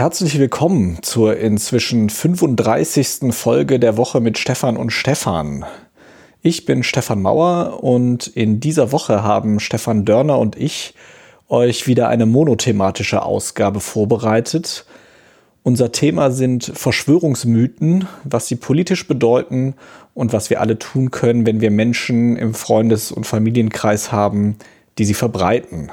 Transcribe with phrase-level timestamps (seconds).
[0.00, 3.34] Herzlich willkommen zur inzwischen 35.
[3.34, 5.66] Folge der Woche mit Stefan und Stefan.
[6.40, 10.94] Ich bin Stefan Mauer und in dieser Woche haben Stefan Dörner und ich
[11.50, 14.86] euch wieder eine monothematische Ausgabe vorbereitet.
[15.64, 19.74] Unser Thema sind Verschwörungsmythen, was sie politisch bedeuten
[20.14, 24.56] und was wir alle tun können, wenn wir Menschen im Freundes- und Familienkreis haben,
[24.96, 25.90] die sie verbreiten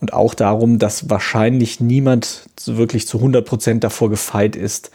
[0.00, 4.90] und auch darum, dass wahrscheinlich niemand wirklich zu 100 Prozent davor gefeit ist,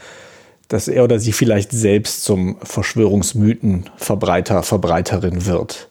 [0.68, 5.90] dass er oder sie vielleicht selbst zum Verschwörungsmythenverbreiter, Verbreiterin wird.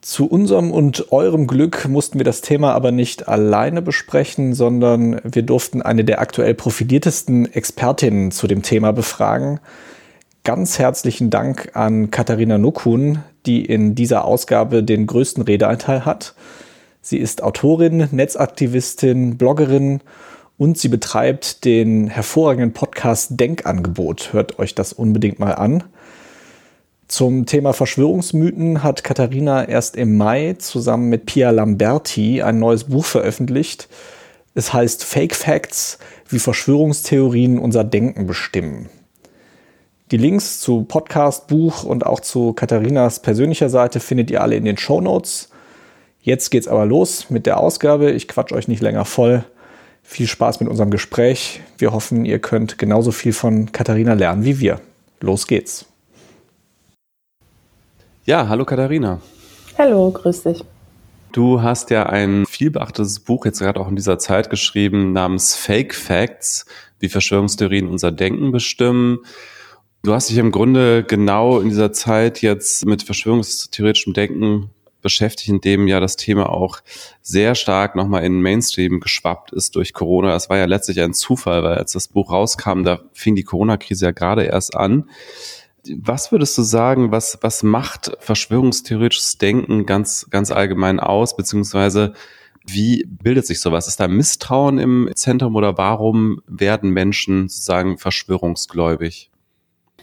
[0.00, 5.42] Zu unserem und eurem Glück mussten wir das Thema aber nicht alleine besprechen, sondern wir
[5.42, 9.60] durften eine der aktuell profiliertesten Expertinnen zu dem Thema befragen.
[10.42, 16.34] Ganz herzlichen Dank an Katharina Nukun, die in dieser Ausgabe den größten Redeanteil hat.
[17.02, 20.00] Sie ist Autorin, Netzaktivistin, Bloggerin
[20.58, 24.32] und sie betreibt den hervorragenden Podcast Denkangebot.
[24.32, 25.84] Hört euch das unbedingt mal an.
[27.08, 33.04] Zum Thema Verschwörungsmythen hat Katharina erst im Mai zusammen mit Pia Lamberti ein neues Buch
[33.04, 33.88] veröffentlicht.
[34.54, 35.98] Es heißt Fake Facts,
[36.28, 38.88] wie Verschwörungstheorien unser Denken bestimmen.
[40.10, 44.64] Die Links zu Podcast, Buch und auch zu Katharinas persönlicher Seite findet ihr alle in
[44.64, 45.49] den Show Notes.
[46.22, 48.10] Jetzt geht's aber los mit der Ausgabe.
[48.10, 49.44] Ich quatsch euch nicht länger voll.
[50.02, 51.62] Viel Spaß mit unserem Gespräch.
[51.78, 54.80] Wir hoffen, ihr könnt genauso viel von Katharina lernen wie wir.
[55.20, 55.86] Los geht's.
[58.24, 59.20] Ja, hallo Katharina.
[59.78, 60.64] Hallo, grüß dich.
[61.32, 65.94] Du hast ja ein vielbeachtetes Buch jetzt gerade auch in dieser Zeit geschrieben namens Fake
[65.94, 66.66] Facts,
[66.98, 69.20] wie Verschwörungstheorien unser Denken bestimmen.
[70.02, 75.60] Du hast dich im Grunde genau in dieser Zeit jetzt mit verschwörungstheoretischem Denken beschäftigt, in
[75.60, 76.80] dem ja das Thema auch
[77.22, 80.34] sehr stark nochmal in Mainstream geschwappt ist durch Corona.
[80.34, 84.06] Es war ja letztlich ein Zufall, weil als das Buch rauskam, da fing die Corona-Krise
[84.06, 85.10] ja gerade erst an.
[85.96, 92.12] Was würdest du sagen, was, was macht verschwörungstheoretisches Denken ganz, ganz allgemein aus, beziehungsweise
[92.66, 93.88] wie bildet sich sowas?
[93.88, 99.29] Ist da Misstrauen im Zentrum oder warum werden Menschen sozusagen verschwörungsgläubig?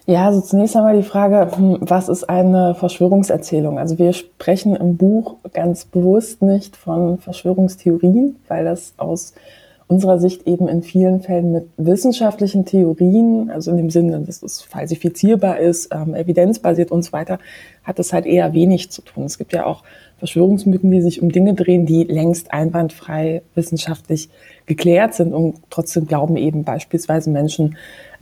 [0.10, 3.78] Ja, also zunächst einmal die Frage, hm, was ist eine Verschwörungserzählung?
[3.78, 9.34] Also wir sprechen im Buch ganz bewusst nicht von Verschwörungstheorien, weil das aus
[9.88, 14.62] unserer Sicht eben in vielen Fällen mit wissenschaftlichen Theorien, also in dem Sinne, dass es
[14.62, 17.38] falsifizierbar ist, ähm, evidenzbasiert und so weiter,
[17.84, 19.26] hat es halt eher wenig zu tun.
[19.26, 19.84] Es gibt ja auch
[20.20, 24.30] Verschwörungsmythen, die sich um Dinge drehen, die längst einwandfrei wissenschaftlich
[24.68, 27.76] geklärt sind und trotzdem glauben eben beispielsweise Menschen,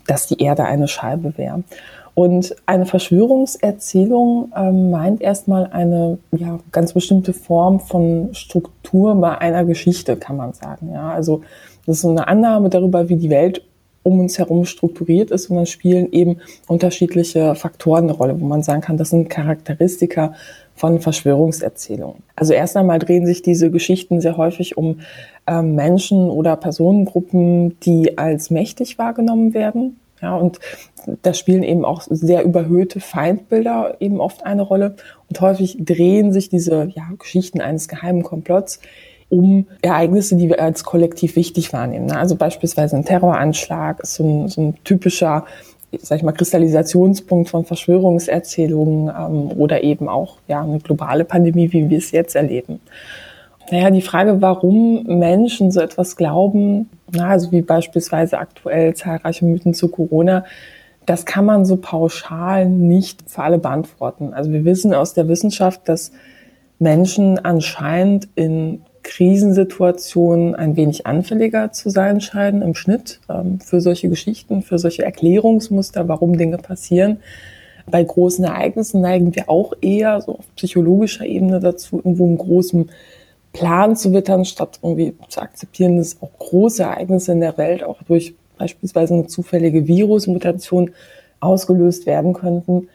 [0.08, 1.64] dass die Erde eine Scheibe wäre.
[2.14, 9.66] Und eine Verschwörungserzählung ähm, meint erstmal eine ja, ganz bestimmte Form von Struktur bei einer
[9.66, 10.92] Geschichte, kann man sagen.
[10.94, 11.42] Ja, also
[11.86, 13.62] das ist so eine Annahme darüber, wie die Welt
[14.02, 18.62] um uns herum strukturiert ist und dann spielen eben unterschiedliche Faktoren eine Rolle, wo man
[18.64, 20.36] sagen kann, das sind Charakteristika
[20.76, 22.24] von Verschwörungserzählungen.
[22.36, 25.00] Also erst einmal drehen sich diese Geschichten sehr häufig um
[25.48, 30.00] äh, Menschen oder Personengruppen, die als mächtig wahrgenommen werden.
[30.22, 30.60] Ja, und
[31.22, 34.96] da spielen eben auch sehr überhöhte Feindbilder eben oft eine Rolle.
[35.30, 38.80] Und häufig drehen sich diese ja, Geschichten eines geheimen Komplotts
[39.30, 42.08] um Ereignisse, die wir als kollektiv wichtig wahrnehmen.
[42.08, 42.18] Ne?
[42.18, 45.46] Also beispielsweise ein Terroranschlag ist so ein, so ein typischer
[46.02, 51.90] sag ich mal, Kristallisationspunkt von Verschwörungserzählungen ähm, oder eben auch ja, eine globale Pandemie, wie
[51.90, 52.80] wir es jetzt erleben.
[53.72, 59.74] Naja, die Frage, warum Menschen so etwas glauben, na, also wie beispielsweise aktuell zahlreiche Mythen
[59.74, 60.46] zu Corona,
[61.06, 64.34] das kann man so pauschal nicht für alle beantworten.
[64.34, 66.12] Also wir wissen aus der Wissenschaft, dass
[66.80, 74.10] Menschen anscheinend in Krisensituationen ein wenig anfälliger zu sein scheinen im Schnitt ähm, für solche
[74.10, 77.20] Geschichten, für solche Erklärungsmuster, warum Dinge passieren.
[77.90, 82.90] Bei großen Ereignissen neigen wir auch eher so auf psychologischer Ebene dazu, irgendwo einen großen
[83.54, 88.02] Plan zu wittern, statt irgendwie zu akzeptieren, dass auch große Ereignisse in der Welt auch
[88.04, 90.92] durch beispielsweise eine zufällige Virusmutation
[91.40, 92.90] ausgelöst werden könnten.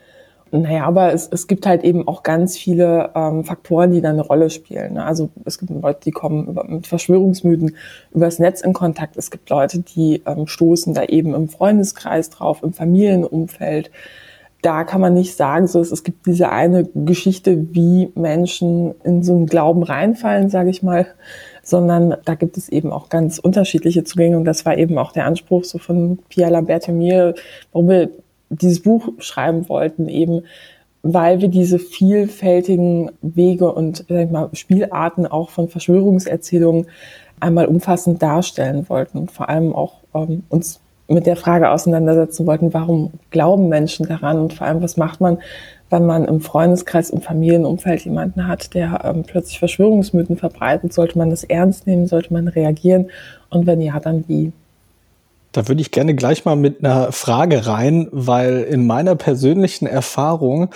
[0.53, 4.21] Naja, aber es, es gibt halt eben auch ganz viele ähm, Faktoren, die da eine
[4.21, 4.95] Rolle spielen.
[4.95, 5.05] Ne?
[5.05, 7.77] Also es gibt Leute, die kommen über, mit Verschwörungsmythen
[8.13, 9.15] übers Netz in Kontakt.
[9.15, 13.91] Es gibt Leute, die ähm, stoßen da eben im Freundeskreis drauf, im Familienumfeld.
[14.61, 19.23] Da kann man nicht sagen, so es, es gibt diese eine Geschichte, wie Menschen in
[19.23, 21.07] so einen Glauben reinfallen, sage ich mal,
[21.63, 25.25] sondern da gibt es eben auch ganz unterschiedliche Zugänge und das war eben auch der
[25.25, 27.35] Anspruch so von Pia Lambert und mir,
[27.71, 28.09] warum wir
[28.51, 30.43] dieses Buch schreiben wollten, eben
[31.03, 36.85] weil wir diese vielfältigen Wege und sag ich mal, Spielarten auch von Verschwörungserzählungen
[37.39, 42.73] einmal umfassend darstellen wollten und vor allem auch ähm, uns mit der Frage auseinandersetzen wollten,
[42.73, 45.39] warum glauben Menschen daran und vor allem, was macht man,
[45.89, 51.29] wenn man im Freundeskreis, im Familienumfeld jemanden hat, der ähm, plötzlich Verschwörungsmythen verbreitet, sollte man
[51.29, 53.09] das ernst nehmen, sollte man reagieren?
[53.49, 54.53] Und wenn ja, dann wie?
[55.51, 60.73] Da würde ich gerne gleich mal mit einer Frage rein, weil in meiner persönlichen Erfahrung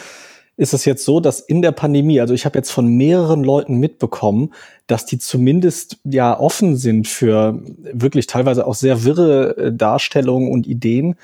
[0.57, 3.75] ist es jetzt so, dass in der Pandemie, also ich habe jetzt von mehreren Leuten
[3.77, 4.53] mitbekommen,
[4.87, 10.67] dass die zumindest ja offen sind für wirklich teilweise auch sehr wirre äh, Darstellungen und
[10.67, 11.15] Ideen,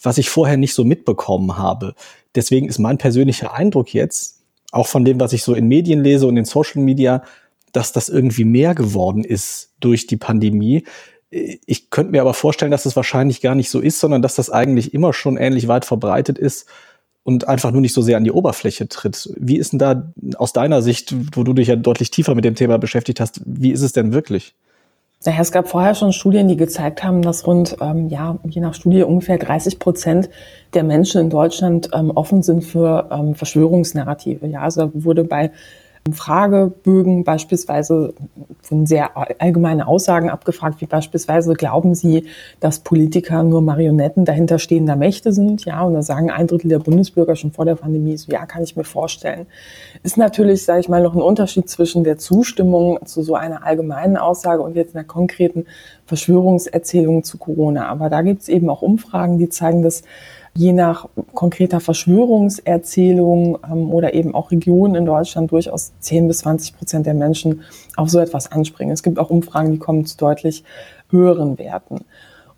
[0.00, 1.94] was ich vorher nicht so mitbekommen habe.
[2.34, 6.26] Deswegen ist mein persönlicher Eindruck jetzt, auch von dem, was ich so in Medien lese
[6.26, 7.22] und in Social Media,
[7.72, 10.84] dass das irgendwie mehr geworden ist durch die Pandemie.
[11.30, 14.50] Ich könnte mir aber vorstellen, dass das wahrscheinlich gar nicht so ist, sondern dass das
[14.50, 16.66] eigentlich immer schon ähnlich weit verbreitet ist
[17.22, 19.30] und einfach nur nicht so sehr an die Oberfläche tritt.
[19.36, 22.54] Wie ist denn da aus deiner Sicht, wo du dich ja deutlich tiefer mit dem
[22.54, 24.54] Thema beschäftigt hast, wie ist es denn wirklich?
[25.24, 28.74] Naja, es gab vorher schon Studien, die gezeigt haben, dass rund, ähm, ja, je nach
[28.74, 30.30] Studie ungefähr 30 Prozent
[30.74, 34.46] der Menschen in Deutschland ähm, offen sind für ähm, Verschwörungsnarrative.
[34.46, 35.50] Ja, also wurde bei
[36.12, 38.14] Fragebögen beispielsweise
[38.62, 39.10] von sehr
[39.40, 42.26] allgemeine Aussagen abgefragt, wie beispielsweise glauben Sie,
[42.60, 45.64] dass Politiker nur Marionetten dahinterstehender Mächte sind?
[45.64, 48.62] Ja, und da sagen ein Drittel der Bundesbürger schon vor der Pandemie so, ja, kann
[48.62, 49.46] ich mir vorstellen.
[50.02, 54.16] Ist natürlich, sage ich mal, noch ein Unterschied zwischen der Zustimmung zu so einer allgemeinen
[54.16, 55.66] Aussage und jetzt einer konkreten
[56.06, 57.88] Verschwörungserzählung zu Corona.
[57.88, 60.02] Aber da gibt es eben auch Umfragen, die zeigen, dass
[60.58, 66.76] je nach konkreter Verschwörungserzählung ähm, oder eben auch Regionen in Deutschland durchaus 10 bis 20
[66.76, 67.62] Prozent der Menschen
[67.94, 68.92] auf so etwas anspringen.
[68.92, 70.64] Es gibt auch Umfragen, die kommen zu deutlich
[71.10, 72.00] höheren Werten.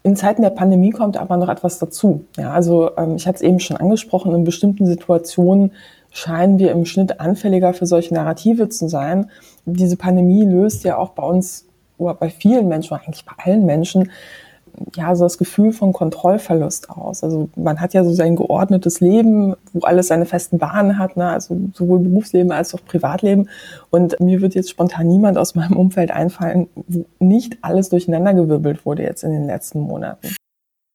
[0.03, 2.25] In Zeiten der Pandemie kommt aber noch etwas dazu.
[2.39, 5.73] Ja, also ähm, ich hatte es eben schon angesprochen, in bestimmten Situationen
[6.11, 9.31] scheinen wir im Schnitt anfälliger für solche Narrative zu sein.
[9.67, 11.67] Diese Pandemie löst ja auch bei uns
[11.99, 14.11] oder bei vielen Menschen, eigentlich bei allen Menschen,
[14.95, 17.23] ja, so das Gefühl von Kontrollverlust aus.
[17.23, 21.29] Also man hat ja so sein geordnetes Leben, wo alles seine festen Bahnen hat, ne?
[21.29, 23.49] also sowohl Berufsleben als auch Privatleben.
[23.91, 29.03] Und mir wird jetzt spontan niemand aus meinem Umfeld einfallen, wo nicht alles durcheinandergewirbelt wurde
[29.03, 30.35] jetzt in den letzten Monaten.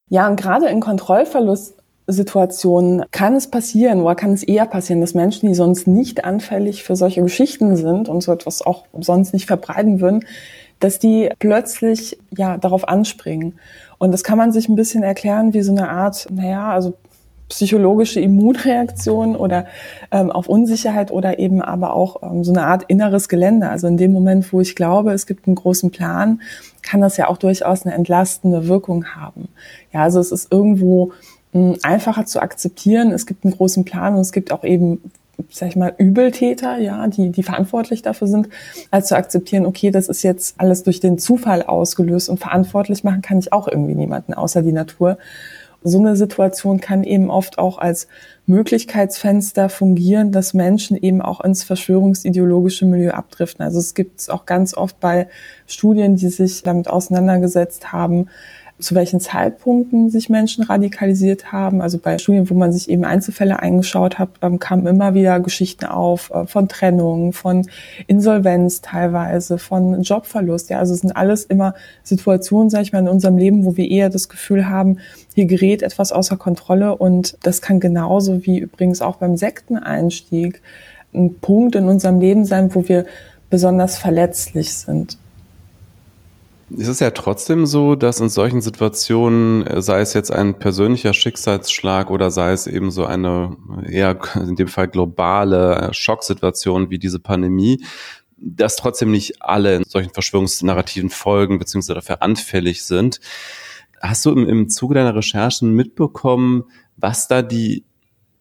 [0.09, 5.47] Ja, und gerade in Kontrollverlustsituationen kann es passieren oder kann es eher passieren, dass Menschen,
[5.47, 9.99] die sonst nicht anfällig für solche Geschichten sind und so etwas auch sonst nicht verbreiten
[10.01, 10.23] würden,
[10.85, 13.55] dass die plötzlich ja darauf anspringen.
[13.97, 16.93] Und das kann man sich ein bisschen erklären wie so eine Art, naja, also
[17.49, 19.65] psychologische Immunreaktion oder
[20.11, 23.69] ähm, auf Unsicherheit oder eben aber auch ähm, so eine Art inneres Gelände.
[23.69, 26.41] Also in dem Moment, wo ich glaube, es gibt einen großen Plan,
[26.83, 29.47] kann das ja auch durchaus eine entlastende Wirkung haben.
[29.91, 31.13] Ja, also es ist irgendwo
[31.51, 33.11] hm, einfacher zu akzeptieren.
[33.11, 35.01] Es gibt einen großen Plan und es gibt auch eben
[35.49, 38.49] sag ich mal, Übeltäter, ja, die, die verantwortlich dafür sind,
[38.91, 43.21] als zu akzeptieren, okay, das ist jetzt alles durch den Zufall ausgelöst und verantwortlich machen
[43.21, 45.17] kann ich auch irgendwie niemanden außer die Natur.
[45.87, 48.07] So eine Situation kann eben oft auch als
[48.47, 53.63] Möglichkeitsfenster fungieren, dass Menschen eben auch ins verschwörungsideologische Milieu abdriften.
[53.63, 55.27] Also es gibt es auch ganz oft bei
[55.67, 58.29] Studien, die sich damit auseinandergesetzt haben,
[58.77, 61.81] zu welchen Zeitpunkten sich Menschen radikalisiert haben.
[61.81, 65.85] Also bei Studien, wo man sich eben Einzelfälle eingeschaut hat, ähm, kamen immer wieder Geschichten
[65.85, 67.67] auf äh, von Trennung, von
[68.07, 70.69] Insolvenz teilweise, von Jobverlust.
[70.69, 71.73] Ja, also es sind alles immer
[72.03, 74.97] Situationen, sage ich mal, in unserem Leben, wo wir eher das Gefühl haben,
[75.33, 80.61] hier gerät etwas außer Kontrolle und das kann genauso wie übrigens auch beim Sekteneinstieg
[81.13, 83.05] ein Punkt in unserem Leben sein, wo wir
[83.49, 85.17] besonders verletzlich sind.
[86.71, 91.13] Es ist ja trotzdem so, dass in solchen Situationen, äh, sei es jetzt ein persönlicher
[91.13, 93.55] Schicksalsschlag oder sei es eben so eine
[93.87, 97.83] eher in dem Fall globale äh, Schocksituation wie diese Pandemie,
[98.37, 101.93] dass trotzdem nicht alle in solchen Verschwörungsnarrativen folgen bzw.
[101.93, 103.19] dafür anfällig sind.
[104.01, 106.63] Hast du im, im Zuge deiner Recherchen mitbekommen,
[106.97, 107.85] was da die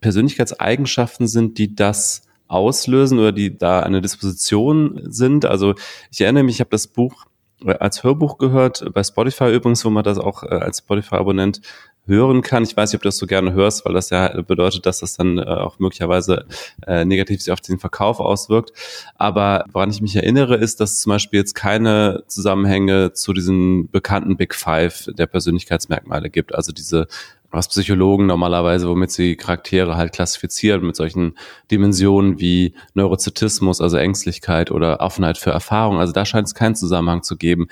[0.01, 5.45] Persönlichkeitseigenschaften sind, die das auslösen oder die da eine Disposition sind?
[5.45, 5.75] Also
[6.11, 7.27] ich erinnere mich, ich habe das Buch
[7.67, 11.61] als Hörbuch gehört, bei Spotify übrigens, wo man das auch äh, als Spotify-Abonnent
[12.07, 12.63] hören kann.
[12.65, 15.17] Ich weiß nicht, ob du das so gerne hörst, weil das ja bedeutet, dass das
[15.17, 16.45] dann äh, auch möglicherweise
[16.87, 18.73] äh, negativ sich auf den Verkauf auswirkt.
[19.17, 23.91] Aber woran ich mich erinnere, ist, dass es zum Beispiel jetzt keine Zusammenhänge zu diesen
[23.91, 26.55] bekannten Big Five der Persönlichkeitsmerkmale gibt.
[26.55, 27.07] Also diese
[27.55, 31.37] was Psychologen normalerweise, womit sie Charaktere halt klassifizieren, mit solchen
[31.71, 35.99] Dimensionen wie Neurozitismus, also Ängstlichkeit oder Offenheit für Erfahrung.
[35.99, 37.69] Also da scheint es keinen Zusammenhang zu geben.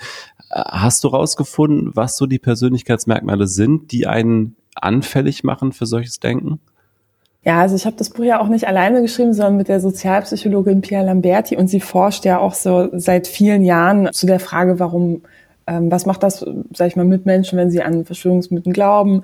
[0.49, 6.19] Äh, hast du rausgefunden, was so die Persönlichkeitsmerkmale sind, die einen anfällig machen für solches
[6.19, 6.59] Denken?
[7.45, 10.79] Ja, also ich habe das Buch ja auch nicht alleine geschrieben, sondern mit der Sozialpsychologin
[10.79, 15.23] Pia Lamberti und sie forscht ja auch so seit vielen Jahren zu der Frage, warum
[15.65, 19.23] was macht das, sag ich mal, mit Menschen, wenn sie an Verschwörungsmythen glauben?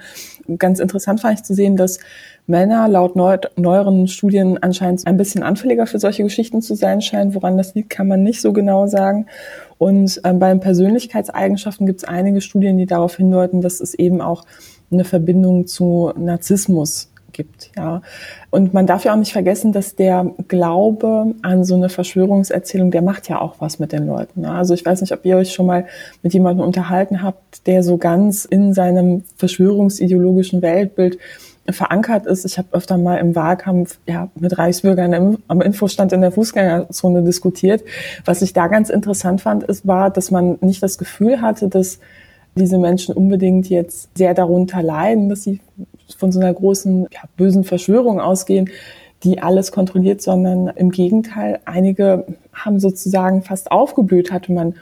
[0.58, 2.00] Ganz interessant fand ich zu sehen, dass
[2.48, 7.36] Männer laut neu, neueren Studien anscheinend ein bisschen anfälliger für solche Geschichten zu sein scheinen.
[7.36, 9.28] Woran das liegt, kann man nicht so genau sagen.
[9.78, 14.20] Und ähm, bei den Persönlichkeitseigenschaften gibt es einige Studien, die darauf hindeuten, dass es eben
[14.20, 14.46] auch
[14.92, 18.02] eine Verbindung zu Narzissmus gibt, ja.
[18.50, 23.02] Und man darf ja auch nicht vergessen, dass der Glaube an so eine Verschwörungserzählung, der
[23.02, 24.42] macht ja auch was mit den Leuten.
[24.42, 24.52] Ne?
[24.52, 25.86] Also ich weiß nicht, ob ihr euch schon mal
[26.22, 31.18] mit jemandem unterhalten habt, der so ganz in seinem verschwörungsideologischen Weltbild
[31.70, 32.44] verankert ist.
[32.44, 37.24] Ich habe öfter mal im Wahlkampf ja, mit Reichsbürgern im, am Infostand in der Fußgängerzone
[37.24, 37.86] diskutiert.
[38.26, 42.00] Was ich da ganz interessant fand, ist, war, dass man nicht das Gefühl hatte, dass
[42.56, 45.60] diese Menschen unbedingt jetzt sehr darunter leiden, dass sie
[46.18, 48.70] von so einer großen ja, bösen Verschwörung ausgehen,
[49.24, 54.76] die alles kontrolliert, sondern im Gegenteil, einige haben sozusagen fast aufgeblüht, hatte man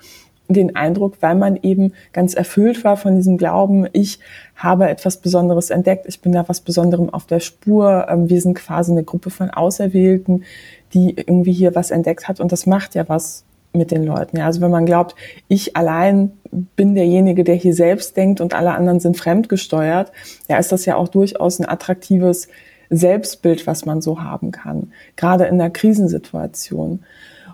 [0.50, 4.20] den Eindruck, weil man eben ganz erfüllt war von diesem Glauben, ich
[4.56, 8.56] habe etwas Besonderes entdeckt, ich bin da was Besonderem auf der Spur, ähm, wir sind
[8.56, 10.46] quasi eine Gruppe von Auserwählten,
[10.94, 13.44] die irgendwie hier was entdeckt hat und das macht ja was
[13.78, 14.38] mit den Leuten.
[14.38, 15.16] Ja, also wenn man glaubt,
[15.48, 16.32] ich allein
[16.76, 20.12] bin derjenige, der hier selbst denkt und alle anderen sind fremdgesteuert,
[20.48, 22.48] ja, ist das ja auch durchaus ein attraktives
[22.90, 27.02] Selbstbild, was man so haben kann, gerade in einer Krisensituation.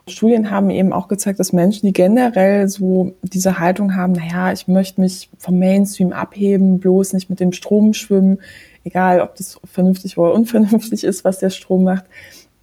[0.07, 4.67] Studien haben eben auch gezeigt, dass Menschen, die generell so diese Haltung haben, naja, ich
[4.67, 8.39] möchte mich vom Mainstream abheben, bloß nicht mit dem Strom schwimmen,
[8.83, 12.03] egal ob das vernünftig oder unvernünftig ist, was der Strom macht,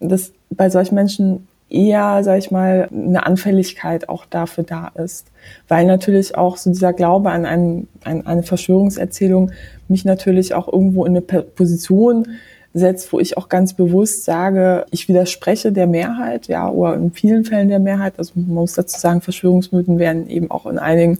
[0.01, 5.29] dass bei solchen Menschen eher, sag ich mal, eine Anfälligkeit auch dafür da ist.
[5.69, 9.53] Weil natürlich auch so dieser Glaube an, einen, an eine Verschwörungserzählung
[9.89, 12.27] mich natürlich auch irgendwo in eine Position
[12.73, 17.45] setzt, wo ich auch ganz bewusst sage, ich widerspreche der Mehrheit, ja, oder in vielen
[17.45, 18.15] Fällen der Mehrheit.
[18.19, 21.19] Also man muss dazu sagen, Verschwörungsmythen werden eben auch in einigen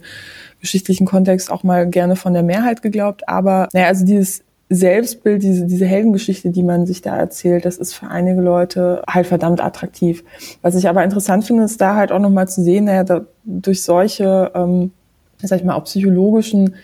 [0.61, 3.27] geschichtlichen Kontext auch mal gerne von der Mehrheit geglaubt.
[3.27, 7.93] Aber naja, also dieses Selbstbild, diese, diese Heldengeschichte, die man sich da erzählt, das ist
[7.93, 10.23] für einige Leute halt verdammt attraktiv.
[10.61, 13.83] Was ich aber interessant finde, ist da halt auch nochmal zu sehen, naja, da, durch
[13.83, 14.91] solche, ähm,
[15.43, 16.75] sag ich mal, auch psychologischen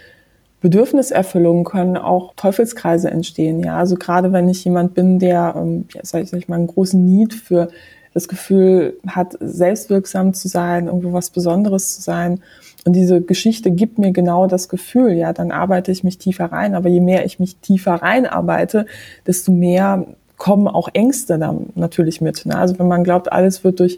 [0.60, 3.64] Bedürfniserfüllungen können auch Teufelskreise entstehen.
[3.64, 6.56] Ja, also gerade wenn ich jemand bin, der, ähm, ja, sag ich, sag ich mal,
[6.56, 7.70] einen großen Need für
[8.18, 12.42] das Gefühl hat, selbstwirksam zu sein, irgendwo was Besonderes zu sein.
[12.84, 16.74] Und diese Geschichte gibt mir genau das Gefühl, ja, dann arbeite ich mich tiefer rein.
[16.74, 18.88] Aber je mehr ich mich tiefer reinarbeite,
[19.28, 20.08] desto mehr
[20.38, 22.46] kommen auch Ängste dann natürlich mit.
[22.48, 22.58] Ne?
[22.58, 23.98] Also wenn man glaubt, alles wird durch,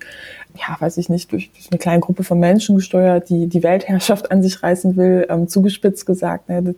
[0.55, 4.31] ja, weiß ich nicht, durch, durch eine kleine Gruppe von Menschen gesteuert, die die Weltherrschaft
[4.31, 6.75] an sich reißen will, ähm, zugespitzt gesagt, ne,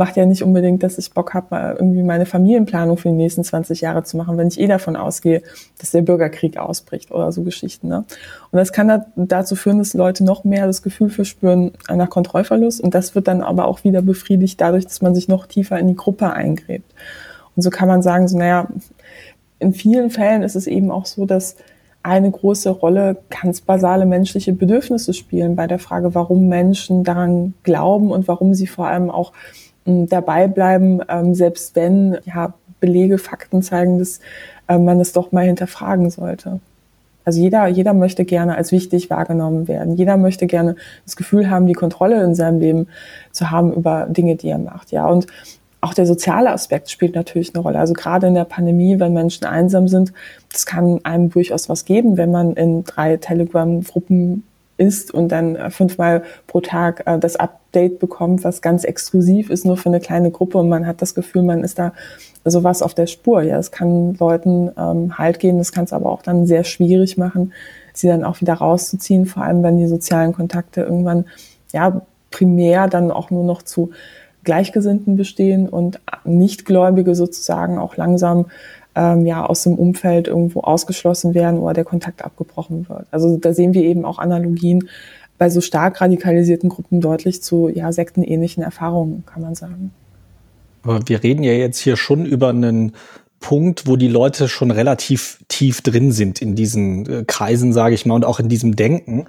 [0.00, 3.82] macht ja nicht unbedingt, dass ich Bock habe, irgendwie meine Familienplanung für die nächsten 20
[3.82, 5.42] Jahre zu machen, wenn ich eh davon ausgehe,
[5.78, 7.88] dass der Bürgerkrieg ausbricht oder so Geschichten.
[7.88, 7.98] Ne?
[8.50, 12.80] Und das kann da, dazu führen, dass Leute noch mehr das Gefühl verspüren nach Kontrollverlust
[12.80, 15.88] und das wird dann aber auch wieder befriedigt dadurch, dass man sich noch tiefer in
[15.88, 16.90] die Gruppe eingräbt.
[17.54, 18.68] Und so kann man sagen, so naja,
[19.58, 21.56] in vielen Fällen ist es eben auch so, dass
[22.02, 28.10] eine große Rolle ganz basale menschliche Bedürfnisse spielen bei der Frage, warum Menschen daran glauben
[28.10, 29.34] und warum sie vor allem auch
[29.84, 34.20] dabei bleiben, ähm, selbst wenn ja, Belege, Fakten zeigen, dass
[34.68, 36.60] äh, man es doch mal hinterfragen sollte.
[37.24, 39.96] Also jeder, jeder möchte gerne als wichtig wahrgenommen werden.
[39.96, 42.88] Jeder möchte gerne das Gefühl haben, die Kontrolle in seinem Leben
[43.30, 44.90] zu haben über Dinge, die er macht.
[44.90, 45.26] Ja, und
[45.82, 47.78] auch der soziale Aspekt spielt natürlich eine Rolle.
[47.78, 50.12] Also gerade in der Pandemie, wenn Menschen einsam sind,
[50.52, 54.44] das kann einem durchaus was geben, wenn man in drei Telegram-Gruppen
[54.76, 57.36] ist und dann äh, fünfmal pro Tag äh, das
[57.70, 61.14] Update bekommt, was ganz exklusiv ist, nur für eine kleine Gruppe und man hat das
[61.14, 61.92] Gefühl, man ist da
[62.44, 63.42] sowas auf der Spur.
[63.42, 67.16] Ja, es kann Leuten ähm, Halt geben, das kann es aber auch dann sehr schwierig
[67.16, 67.52] machen,
[67.92, 71.26] sie dann auch wieder rauszuziehen, vor allem wenn die sozialen Kontakte irgendwann
[71.72, 73.90] ja primär dann auch nur noch zu
[74.42, 78.46] Gleichgesinnten bestehen und Nichtgläubige sozusagen auch langsam
[78.96, 83.06] ähm, ja aus dem Umfeld irgendwo ausgeschlossen werden oder der Kontakt abgebrochen wird.
[83.12, 84.88] Also da sehen wir eben auch Analogien
[85.40, 89.90] bei so stark radikalisierten Gruppen deutlich zu ja, sektenähnlichen Erfahrungen, kann man sagen.
[90.82, 92.92] Aber wir reden ja jetzt hier schon über einen
[93.40, 98.04] Punkt, wo die Leute schon relativ tief drin sind in diesen äh, Kreisen, sage ich
[98.04, 99.28] mal, und auch in diesem Denken.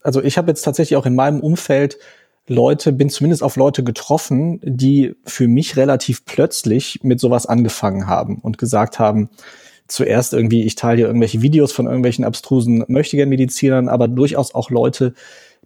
[0.00, 1.98] Also ich habe jetzt tatsächlich auch in meinem Umfeld
[2.46, 8.36] Leute, bin zumindest auf Leute getroffen, die für mich relativ plötzlich mit sowas angefangen haben
[8.36, 9.28] und gesagt haben,
[9.88, 15.14] zuerst irgendwie, ich teile hier irgendwelche Videos von irgendwelchen abstrusen Möchtegern-Medizinern, aber durchaus auch Leute,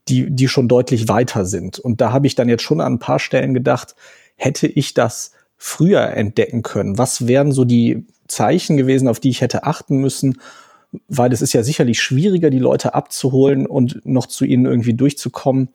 [0.09, 1.79] die, die schon deutlich weiter sind.
[1.79, 3.95] Und da habe ich dann jetzt schon an ein paar Stellen gedacht,
[4.37, 6.99] hätte ich das früher entdecken können?
[6.99, 10.41] Was wären so die Zeichen gewesen, auf die ich hätte achten müssen?
[11.09, 15.69] Weil es ist ja sicherlich schwieriger, die Leute abzuholen und noch zu ihnen irgendwie durchzukommen,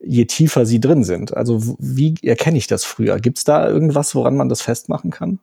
[0.00, 1.36] je tiefer sie drin sind.
[1.36, 3.18] Also wie erkenne ich das früher?
[3.18, 5.38] Gibt es da irgendwas, woran man das festmachen kann?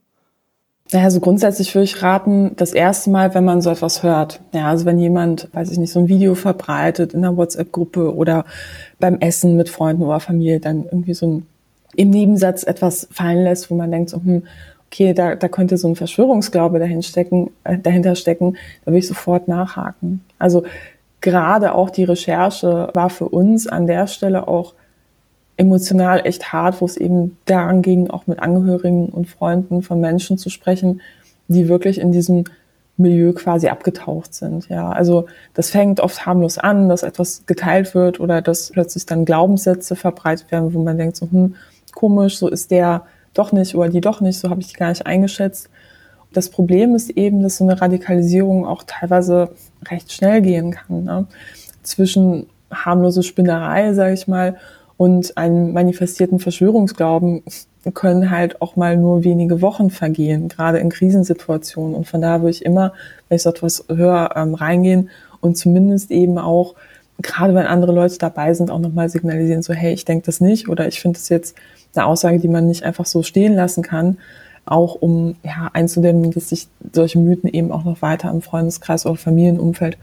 [0.92, 4.40] Ja, also grundsätzlich würde ich raten, das erste Mal, wenn man so etwas hört.
[4.54, 8.46] Ja, also wenn jemand, weiß ich nicht, so ein Video verbreitet in einer WhatsApp-Gruppe oder
[9.00, 11.48] beim Essen mit Freunden oder Familie, dann irgendwie so ein,
[11.96, 14.44] im Nebensatz etwas fallen lässt, wo man denkt, so, hm,
[14.88, 19.08] okay, da, da könnte so ein Verschwörungsglaube dahin stecken, äh, dahinter stecken, da würde ich
[19.08, 20.22] sofort nachhaken.
[20.38, 20.66] Also
[21.20, 24.76] gerade auch die Recherche war für uns an der Stelle auch
[25.58, 30.38] emotional echt hart, wo es eben daran ging, auch mit Angehörigen und Freunden von Menschen
[30.38, 31.02] zu sprechen,
[31.48, 32.46] die wirklich in diesem
[32.98, 34.70] Milieu quasi abgetaucht sind.
[34.70, 39.26] Ja, also das fängt oft harmlos an, dass etwas geteilt wird oder dass plötzlich dann
[39.26, 41.56] Glaubenssätze verbreitet werden, wo man denkt so, hm,
[41.94, 44.90] komisch, so ist der doch nicht oder die doch nicht, so habe ich die gar
[44.90, 45.70] nicht eingeschätzt.
[46.32, 49.52] Das Problem ist eben, dass so eine Radikalisierung auch teilweise
[49.90, 51.04] recht schnell gehen kann.
[51.04, 51.28] Ne?
[51.84, 54.56] Zwischen harmlose Spinnerei, sage ich mal,
[54.98, 57.44] und einen manifestierten Verschwörungsglauben
[57.94, 61.94] können halt auch mal nur wenige Wochen vergehen, gerade in Krisensituationen.
[61.94, 62.94] Und von daher würde ich immer,
[63.30, 65.10] wenn ich so etwas höre, ähm, reingehen
[65.42, 66.76] und zumindest eben auch,
[67.22, 70.68] gerade wenn andere Leute dabei sind, auch nochmal signalisieren, so, hey, ich denke das nicht
[70.68, 71.56] oder ich finde das jetzt
[71.94, 74.18] eine Aussage, die man nicht einfach so stehen lassen kann,
[74.66, 79.16] auch um ja, einzudämmen, dass sich solche Mythen eben auch noch weiter im Freundeskreis oder
[79.16, 79.98] Familienumfeld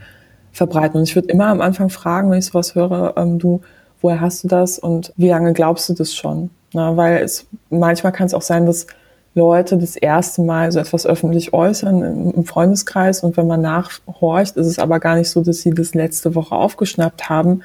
[0.53, 0.99] verbreiten.
[0.99, 3.61] Und ich würde immer am Anfang fragen, wenn ich sowas höre, ähm, du,
[4.03, 6.51] woher hast du das und wie lange glaubst du das schon?
[6.73, 8.85] Na, weil es manchmal kann es auch sein, dass
[9.33, 14.67] Leute das erste Mal so etwas öffentlich äußern im Freundeskreis und wenn man nachhorcht, ist
[14.67, 17.63] es aber gar nicht so, dass sie das letzte Woche aufgeschnappt haben,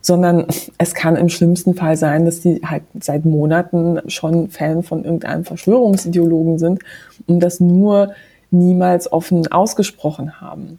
[0.00, 0.46] sondern
[0.78, 5.44] es kann im schlimmsten Fall sein, dass die halt seit Monaten schon Fan von irgendeinem
[5.44, 6.82] Verschwörungsideologen sind
[7.28, 8.14] und das nur
[8.50, 10.78] niemals offen ausgesprochen haben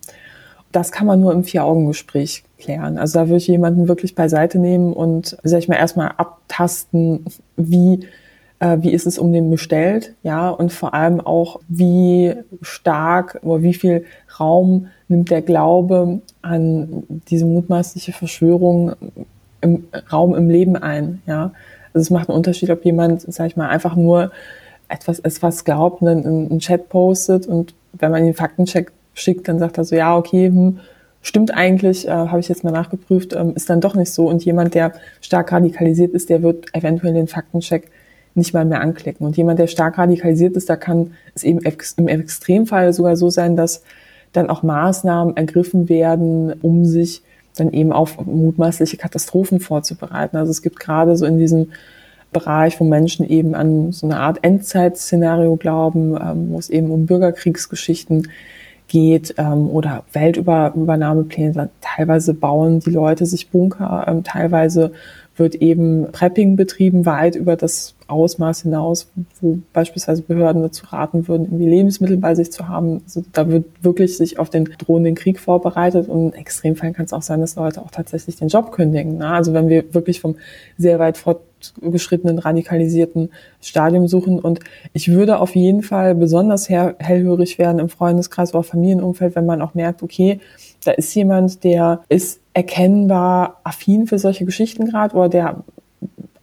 [0.71, 2.97] das kann man nur im Vier-Augen-Gespräch klären.
[2.97, 8.07] Also da würde ich jemanden wirklich beiseite nehmen und, sag ich mal, erstmal abtasten, wie,
[8.59, 13.61] äh, wie ist es um den bestellt, ja, und vor allem auch, wie stark oder
[13.61, 14.05] wie viel
[14.39, 18.93] Raum nimmt der Glaube an diese mutmaßliche Verschwörung
[19.61, 21.51] im Raum im Leben ein, ja.
[21.93, 24.31] Also es macht einen Unterschied, ob jemand, sag ich mal, einfach nur
[24.87, 29.77] etwas, etwas glaubt, einen, einen Chat postet und wenn man den Faktencheck schickt, dann sagt
[29.77, 30.79] er so, ja, okay, hm,
[31.27, 34.29] stimmt eigentlich, äh, habe ich jetzt mal nachgeprüft, ähm, ist dann doch nicht so.
[34.29, 37.91] Und jemand, der stark radikalisiert ist, der wird eventuell den Faktencheck
[38.33, 39.25] nicht mal mehr anklicken.
[39.25, 41.59] Und jemand, der stark radikalisiert ist, da kann es eben
[41.97, 43.83] im Extremfall sogar so sein, dass
[44.31, 47.23] dann auch Maßnahmen ergriffen werden, um sich
[47.55, 50.37] dann eben auf mutmaßliche Katastrophen vorzubereiten.
[50.37, 51.71] Also es gibt gerade so in diesem
[52.31, 57.05] Bereich, wo Menschen eben an so eine Art Endzeitszenario glauben, ähm, wo es eben um
[57.05, 58.27] Bürgerkriegsgeschichten
[58.87, 61.69] geht ähm, oder Weltübernahmepläne.
[61.81, 64.91] Teilweise bauen die Leute sich Bunker, ähm, teilweise
[65.37, 69.09] wird eben Prepping betrieben, weit über das Ausmaß hinaus,
[69.41, 73.01] wo beispielsweise Behörden dazu raten würden, irgendwie Lebensmittel bei sich zu haben.
[73.03, 77.13] Also da wird wirklich sich auf den drohenden Krieg vorbereitet und in Extremfällen kann es
[77.13, 79.17] auch sein, dass Leute auch tatsächlich den Job kündigen.
[79.17, 79.27] Ne?
[79.27, 80.35] Also wenn wir wirklich vom
[80.77, 83.29] sehr weit fortgeschrittenen, radikalisierten
[83.61, 84.59] Stadium suchen und
[84.93, 89.73] ich würde auf jeden Fall besonders hellhörig werden im Freundeskreis oder Familienumfeld, wenn man auch
[89.73, 90.39] merkt, okay,
[90.85, 95.63] da ist jemand, der ist erkennbar affin für solche Geschichten gerade oder der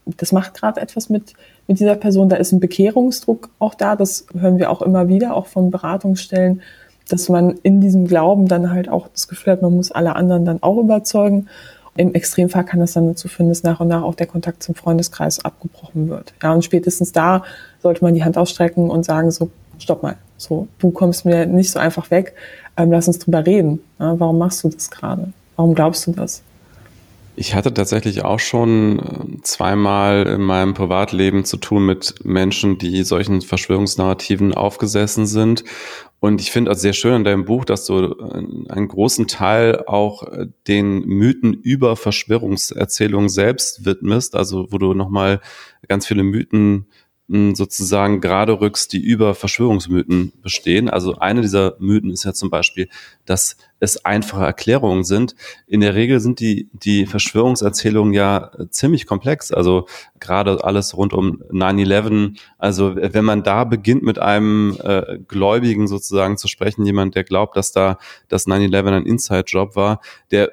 [0.07, 1.33] das macht gerade etwas mit,
[1.66, 2.29] mit dieser Person.
[2.29, 3.96] Da ist ein Bekehrungsdruck auch da.
[3.96, 6.62] Das hören wir auch immer wieder, auch von Beratungsstellen,
[7.09, 10.44] dass man in diesem Glauben dann halt auch das Gefühl hat, man muss alle anderen
[10.44, 11.48] dann auch überzeugen.
[11.96, 14.74] Im Extremfall kann das dann dazu führen, dass nach und nach auch der Kontakt zum
[14.74, 16.35] Freundeskreis abgebrochen wird.
[16.42, 17.42] Ja, und spätestens da
[17.83, 21.70] sollte man die Hand ausstrecken und sagen so, stopp mal, so, du kommst mir nicht
[21.70, 22.35] so einfach weg,
[22.77, 23.81] ähm, lass uns drüber reden.
[23.98, 25.33] Ja, warum machst du das gerade?
[25.56, 26.42] Warum glaubst du das?
[27.36, 33.02] Ich hatte tatsächlich auch schon äh, zweimal in meinem Privatleben zu tun mit Menschen, die
[33.02, 35.64] solchen Verschwörungsnarrativen aufgesessen sind.
[36.20, 39.84] Und ich finde auch sehr schön an deinem Buch, dass du äh, einen großen Teil
[39.86, 45.40] auch äh, den Mythen über Verschwörungserzählungen selbst widmest, also wo du nochmal
[45.88, 46.86] ganz viele Mythen
[47.26, 50.90] sozusagen gerade rückst, die über Verschwörungsmythen bestehen.
[50.90, 52.88] Also eine dieser Mythen ist ja zum Beispiel,
[53.24, 55.34] dass es einfache Erklärungen sind.
[55.66, 59.52] In der Regel sind die, die Verschwörungserzählungen ja ziemlich komplex.
[59.52, 59.87] Also
[60.20, 62.38] gerade alles rund um 9-11.
[62.58, 67.56] Also wenn man da beginnt mit einem äh, Gläubigen sozusagen zu sprechen, jemand, der glaubt,
[67.56, 70.52] dass da das 9-11 ein Inside-Job war, der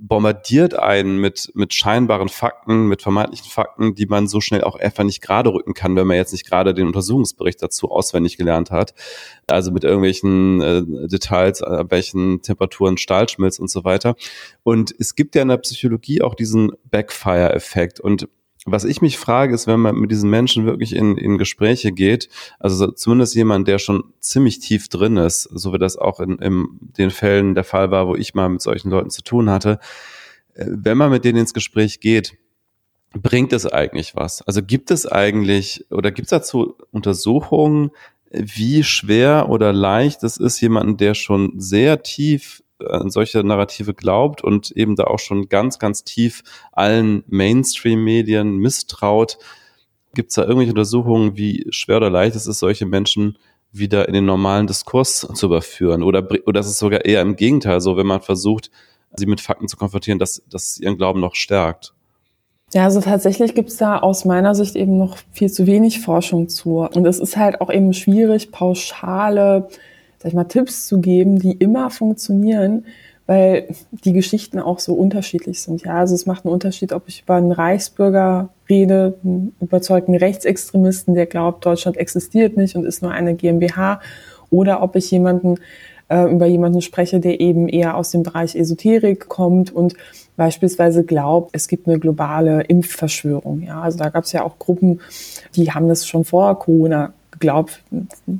[0.00, 5.04] bombardiert einen mit, mit scheinbaren Fakten, mit vermeintlichen Fakten, die man so schnell auch einfach
[5.04, 8.94] nicht gerade rücken kann, wenn man jetzt nicht gerade den Untersuchungsbericht dazu auswendig gelernt hat.
[9.46, 14.14] Also mit irgendwelchen äh, Details, äh, welchen Temperaturen Stahl schmilzt und so weiter.
[14.62, 18.00] Und es gibt ja in der Psychologie auch diesen Backfire-Effekt.
[18.00, 18.28] Und
[18.70, 22.28] was ich mich frage, ist, wenn man mit diesen Menschen wirklich in, in Gespräche geht,
[22.58, 26.66] also zumindest jemand, der schon ziemlich tief drin ist, so wie das auch in, in
[26.80, 29.78] den Fällen der Fall war, wo ich mal mit solchen Leuten zu tun hatte,
[30.54, 32.36] äh, wenn man mit denen ins Gespräch geht,
[33.12, 34.42] bringt es eigentlich was?
[34.42, 37.90] Also gibt es eigentlich oder gibt es dazu Untersuchungen,
[38.30, 44.42] wie schwer oder leicht es ist, jemanden, der schon sehr tief an solche Narrative glaubt
[44.42, 49.38] und eben da auch schon ganz, ganz tief allen Mainstream-Medien misstraut.
[50.14, 53.38] Gibt es da irgendwelche Untersuchungen, wie schwer oder leicht es ist, solche Menschen
[53.72, 56.02] wieder in den normalen Diskurs zu überführen?
[56.02, 58.70] Oder, oder ist es sogar eher im Gegenteil so, wenn man versucht,
[59.16, 61.94] sie mit Fakten zu konfrontieren, dass, dass ihren Glauben noch stärkt?
[62.74, 66.48] Ja, also tatsächlich gibt es da aus meiner Sicht eben noch viel zu wenig Forschung
[66.48, 66.80] zu.
[66.80, 69.68] Und es ist halt auch eben schwierig, pauschale
[70.18, 72.84] sag ich mal, Tipps zu geben, die immer funktionieren,
[73.26, 73.68] weil
[74.04, 75.84] die Geschichten auch so unterschiedlich sind.
[75.84, 81.14] Ja, also es macht einen Unterschied, ob ich über einen Reichsbürger rede, einen überzeugten Rechtsextremisten,
[81.14, 84.00] der glaubt, Deutschland existiert nicht und ist nur eine GmbH,
[84.50, 85.56] oder ob ich jemanden
[86.08, 89.94] äh, über jemanden spreche, der eben eher aus dem Bereich Esoterik kommt und
[90.36, 93.60] beispielsweise glaubt, es gibt eine globale Impfverschwörung.
[93.62, 95.00] Ja, also da gab es ja auch Gruppen,
[95.54, 97.72] die haben das schon vor Corona glaube,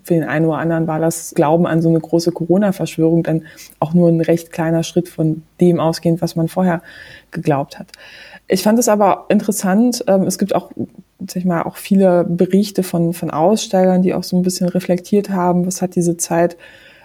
[0.05, 3.43] für den einen oder anderen war das Glauben an so eine große Corona-Verschwörung dann
[3.79, 6.83] auch nur ein recht kleiner Schritt von dem ausgehend, was man vorher
[7.31, 7.89] geglaubt hat.
[8.47, 10.05] Ich fand es aber interessant.
[10.07, 10.71] Ähm, es gibt auch,
[11.19, 15.31] sag ich mal, auch viele Berichte von, von Aussteigern, die auch so ein bisschen reflektiert
[15.31, 16.57] haben, was hat diese Zeit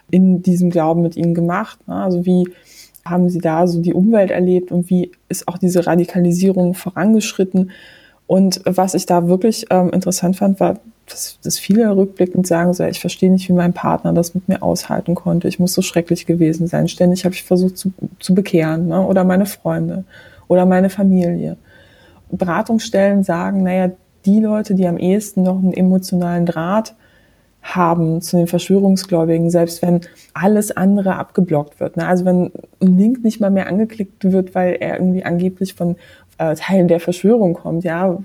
[0.10, 1.86] in diesem Glauben mit ihnen gemacht.
[1.88, 1.96] Ne?
[1.96, 2.48] Also wie
[3.06, 7.72] haben sie da so die Umwelt erlebt und wie ist auch diese Radikalisierung vorangeschritten.
[8.26, 12.84] Und was ich da wirklich ähm, interessant fand, war, dass, dass viele rückblickend sagen, so,
[12.86, 15.48] ich verstehe nicht, wie mein Partner das mit mir aushalten konnte.
[15.48, 16.88] Ich muss so schrecklich gewesen sein.
[16.88, 19.06] Ständig habe ich versucht zu, zu bekehren ne?
[19.06, 20.06] oder meine Freunde
[20.48, 21.58] oder meine Familie.
[22.32, 23.92] Beratungsstellen sagen, naja,
[24.26, 26.96] die Leute, die am ehesten noch einen emotionalen Draht
[27.62, 30.02] haben zu den Verschwörungsgläubigen, selbst wenn
[30.34, 31.98] alles andere abgeblockt wird.
[31.98, 32.06] Ne?
[32.06, 35.96] Also wenn ein Link nicht mal mehr angeklickt wird, weil er irgendwie angeblich von
[36.38, 38.18] äh, Teilen der Verschwörung kommt, ja,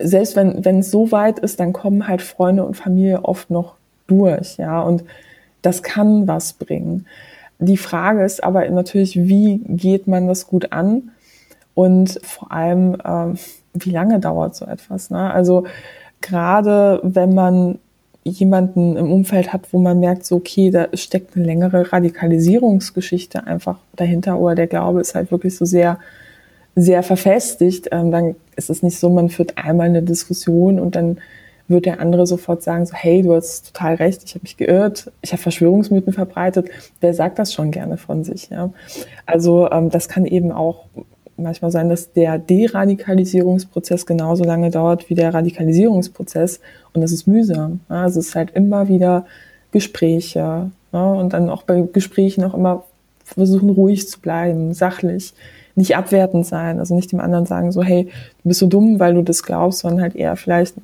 [0.00, 3.74] selbst wenn, wenn es so weit ist, dann kommen halt Freunde und Familie oft noch
[4.06, 5.04] durch, ja, und
[5.62, 7.06] das kann was bringen.
[7.58, 11.10] Die Frage ist aber natürlich, wie geht man das gut an?
[11.74, 13.34] Und vor allem, äh,
[13.74, 15.10] wie lange dauert so etwas?
[15.10, 15.30] Ne?
[15.30, 15.64] Also
[16.22, 17.78] gerade wenn man
[18.24, 23.78] jemanden im Umfeld hat, wo man merkt, so okay, da steckt eine längere Radikalisierungsgeschichte einfach
[23.94, 25.98] dahinter oder der Glaube ist halt wirklich so sehr
[26.76, 31.18] sehr verfestigt, ähm, dann ist es nicht so, man führt einmal eine Diskussion und dann
[31.70, 35.10] wird der andere sofort sagen, so, hey, du hast total recht, ich habe mich geirrt,
[35.22, 36.68] ich habe Verschwörungsmythen verbreitet.
[37.00, 38.50] Wer sagt das schon gerne von sich?
[38.50, 38.70] Ja?
[39.24, 40.86] Also ähm, das kann eben auch
[41.36, 46.60] manchmal sein, dass der Deradikalisierungsprozess genauso lange dauert wie der Radikalisierungsprozess
[46.92, 47.80] und das ist mühsam.
[47.88, 48.02] Ja?
[48.02, 49.26] Also es ist halt immer wieder
[49.70, 51.12] Gespräche ja?
[51.12, 52.84] und dann auch bei Gesprächen auch immer
[53.34, 55.34] versuchen, ruhig zu bleiben, sachlich
[55.76, 58.04] nicht abwertend sein, also nicht dem anderen sagen, so, hey,
[58.42, 60.74] du bist so dumm, weil du das glaubst, sondern halt eher vielleicht,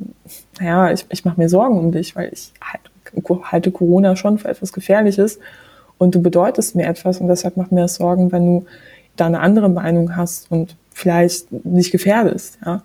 [0.60, 2.80] naja, ich, ich mache mir Sorgen um dich, weil ich halt,
[3.50, 5.38] halte Corona schon für etwas Gefährliches
[5.98, 8.66] und du bedeutest mir etwas und deshalb mach mir Sorgen, wenn du
[9.16, 12.82] da eine andere Meinung hast und vielleicht nicht gefährdest, ja.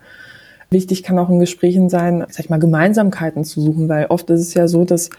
[0.74, 4.40] Wichtig kann auch in Gesprächen sein, sag ich mal, Gemeinsamkeiten zu suchen, weil oft ist
[4.40, 5.10] es ja so, dass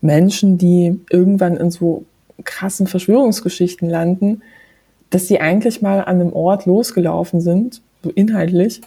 [0.00, 2.04] Menschen, die irgendwann in so
[2.44, 4.42] krassen Verschwörungsgeschichten landen,
[5.10, 8.80] dass sie eigentlich mal an einem Ort losgelaufen sind, so inhaltlich,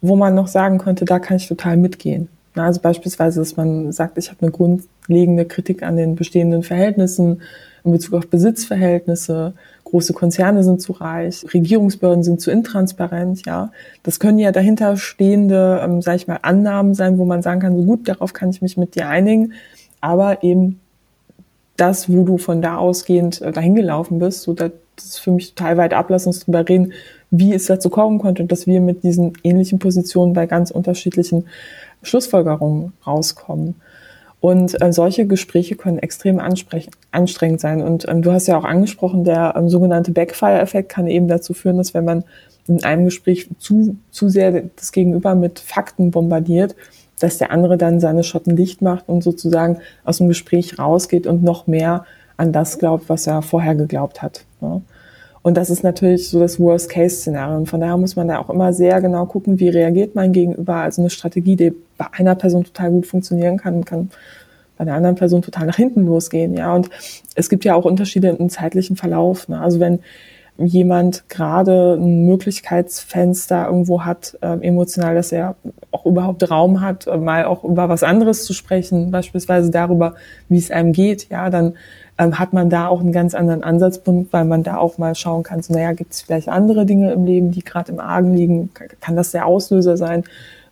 [0.00, 2.28] wo man noch sagen könnte, da kann ich total mitgehen.
[2.54, 7.42] Also beispielsweise, dass man sagt, ich habe eine grundlegende Kritik an den bestehenden Verhältnissen
[7.84, 13.70] in Bezug auf Besitzverhältnisse, große Konzerne sind zu reich, Regierungsbehörden sind zu intransparent, ja.
[14.02, 17.84] Das können ja dahinterstehende, ähm, sage ich mal, Annahmen sein, wo man sagen kann, so
[17.84, 19.52] gut, darauf kann ich mich mit dir einigen,
[20.00, 20.80] aber eben
[21.76, 25.54] das, wo du von da ausgehend äh, dahin gelaufen bist, so das ist für mich
[25.54, 26.92] total weit ab, lass uns drüber reden,
[27.30, 31.46] wie es dazu kommen konnte und dass wir mit diesen ähnlichen Positionen bei ganz unterschiedlichen
[32.02, 33.76] Schlussfolgerungen rauskommen.
[34.40, 37.80] Und äh, solche Gespräche können extrem anstrengend sein.
[37.80, 41.78] Und ähm, du hast ja auch angesprochen, der ähm, sogenannte Backfire-Effekt kann eben dazu führen,
[41.78, 42.24] dass wenn man
[42.66, 46.76] in einem Gespräch zu, zu sehr das Gegenüber mit Fakten bombardiert,
[47.20, 51.42] dass der andere dann seine Schotten dicht macht und sozusagen aus dem Gespräch rausgeht und
[51.42, 52.04] noch mehr
[52.36, 54.44] an das glaubt, was er vorher geglaubt hat.
[54.60, 54.82] Ne?
[55.42, 57.58] Und das ist natürlich so das Worst-Case-Szenario.
[57.58, 60.76] Und von daher muss man da auch immer sehr genau gucken, wie reagiert man gegenüber.
[60.76, 64.10] Also eine Strategie, die bei einer Person total gut funktionieren kann, kann
[64.78, 66.56] bei der anderen Person total nach hinten losgehen.
[66.56, 66.88] Ja, und
[67.34, 69.46] es gibt ja auch Unterschiede im zeitlichen Verlauf.
[69.48, 69.60] Ne?
[69.60, 70.00] Also wenn
[70.56, 75.56] jemand gerade ein Möglichkeitsfenster irgendwo hat, äh, emotional, dass er
[75.90, 80.14] auch überhaupt Raum hat, äh, mal auch über was anderes zu sprechen, beispielsweise darüber,
[80.48, 81.74] wie es einem geht, ja, dann
[82.18, 85.42] ähm, hat man da auch einen ganz anderen Ansatzpunkt, weil man da auch mal schauen
[85.42, 88.70] kann, so, naja, gibt es vielleicht andere Dinge im Leben, die gerade im Argen liegen?
[89.00, 90.22] Kann das der Auslöser sein,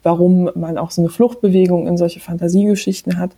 [0.04, 3.32] warum man auch so eine Fluchtbewegung in solche Fantasiegeschichten hat?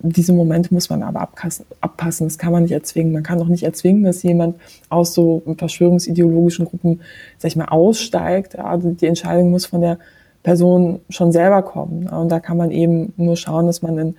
[0.00, 2.26] Diese Momente muss man aber abpassen.
[2.26, 3.12] Das kann man nicht erzwingen.
[3.12, 4.56] Man kann auch nicht erzwingen, dass jemand
[4.88, 7.00] aus so verschwörungsideologischen Gruppen,
[7.38, 8.54] sag ich mal, aussteigt.
[8.54, 9.98] Ja, also die Entscheidung muss von der
[10.42, 12.08] Person schon selber kommen.
[12.08, 14.14] Und da kann man eben nur schauen, dass man in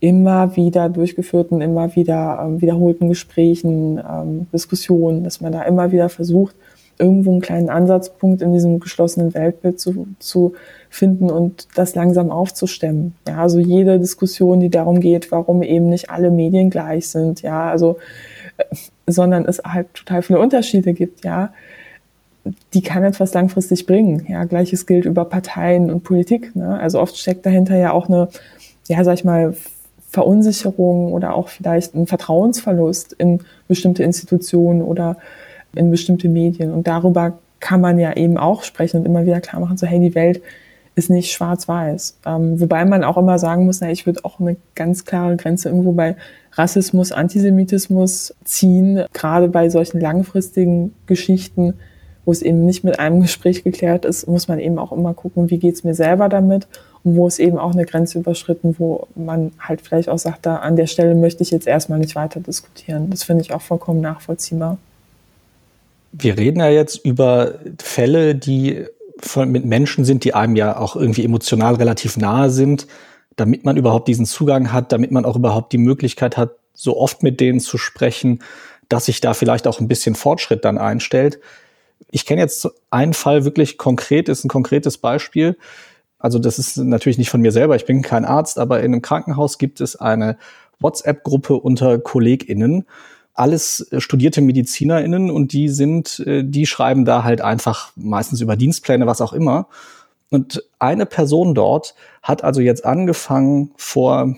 [0.00, 6.08] immer wieder durchgeführten, immer wieder ähm, wiederholten Gesprächen, ähm, Diskussionen, dass man da immer wieder
[6.08, 6.56] versucht,
[7.00, 10.52] irgendwo einen kleinen Ansatzpunkt in diesem geschlossenen Weltbild zu, zu
[10.88, 13.14] finden und das langsam aufzustemmen.
[13.26, 17.70] Ja, also jede Diskussion, die darum geht, warum eben nicht alle Medien gleich sind, ja,
[17.70, 17.96] also,
[18.58, 18.64] äh,
[19.06, 21.52] sondern es halt total viele Unterschiede gibt, ja,
[22.74, 24.26] die kann etwas langfristig bringen.
[24.28, 26.54] Ja, gleiches gilt über Parteien und Politik.
[26.56, 26.78] Ne?
[26.78, 28.28] Also oft steckt dahinter ja auch eine,
[28.88, 29.54] ja, sag ich mal,
[30.10, 35.18] Verunsicherung oder auch vielleicht ein Vertrauensverlust in bestimmte Institutionen oder
[35.74, 36.72] in bestimmte Medien.
[36.72, 40.00] Und darüber kann man ja eben auch sprechen und immer wieder klar machen, so hey,
[40.00, 40.42] die Welt
[40.94, 42.18] ist nicht schwarz-weiß.
[42.26, 45.68] Ähm, wobei man auch immer sagen muss, na, ich würde auch eine ganz klare Grenze
[45.68, 46.16] irgendwo bei
[46.52, 51.74] Rassismus, Antisemitismus ziehen, gerade bei solchen langfristigen Geschichten,
[52.24, 55.48] wo es eben nicht mit einem Gespräch geklärt ist, muss man eben auch immer gucken,
[55.48, 56.66] wie geht's mir selber damit
[57.02, 60.56] und wo ist eben auch eine Grenze überschritten, wo man halt vielleicht auch sagt, da
[60.56, 63.08] an der Stelle möchte ich jetzt erstmal nicht weiter diskutieren.
[63.10, 64.76] Das finde ich auch vollkommen nachvollziehbar
[66.12, 68.84] wir reden ja jetzt über Fälle, die
[69.18, 72.86] von, mit Menschen sind, die einem ja auch irgendwie emotional relativ nahe sind,
[73.36, 77.22] damit man überhaupt diesen Zugang hat, damit man auch überhaupt die Möglichkeit hat, so oft
[77.22, 78.40] mit denen zu sprechen,
[78.88, 81.38] dass sich da vielleicht auch ein bisschen Fortschritt dann einstellt.
[82.10, 85.56] Ich kenne jetzt einen Fall wirklich konkret, ist ein konkretes Beispiel.
[86.18, 89.02] Also das ist natürlich nicht von mir selber, ich bin kein Arzt, aber in einem
[89.02, 90.36] Krankenhaus gibt es eine
[90.80, 92.86] WhatsApp-Gruppe unter KollegInnen,
[93.40, 98.54] alles äh, studierte MedizinerInnen und die sind, äh, die schreiben da halt einfach meistens über
[98.54, 99.68] Dienstpläne, was auch immer.
[100.28, 104.36] Und eine Person dort hat also jetzt angefangen, vor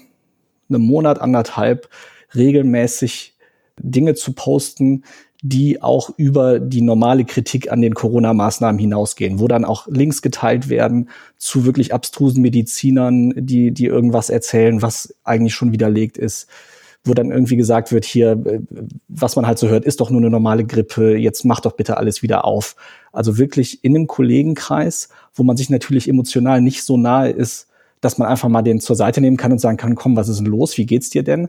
[0.68, 1.88] einem Monat, anderthalb,
[2.34, 3.34] regelmäßig
[3.78, 5.04] Dinge zu posten,
[5.42, 10.68] die auch über die normale Kritik an den Corona-Maßnahmen hinausgehen, wo dann auch Links geteilt
[10.68, 16.48] werden zu wirklich abstrusen Medizinern, die, die irgendwas erzählen, was eigentlich schon widerlegt ist
[17.04, 18.60] wo dann irgendwie gesagt wird, hier, äh,
[19.08, 21.96] was man halt so hört, ist doch nur eine normale Grippe, jetzt mach doch bitte
[21.96, 22.76] alles wieder auf.
[23.12, 27.68] Also wirklich in einem Kollegenkreis, wo man sich natürlich emotional nicht so nahe ist,
[28.00, 30.38] dass man einfach mal den zur Seite nehmen kann und sagen kann, komm, was ist
[30.38, 31.48] denn los, wie geht's dir denn?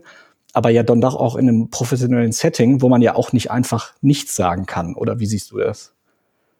[0.52, 3.92] Aber ja dann doch auch in einem professionellen Setting, wo man ja auch nicht einfach
[4.00, 4.94] nichts sagen kann.
[4.94, 5.93] Oder wie siehst du das?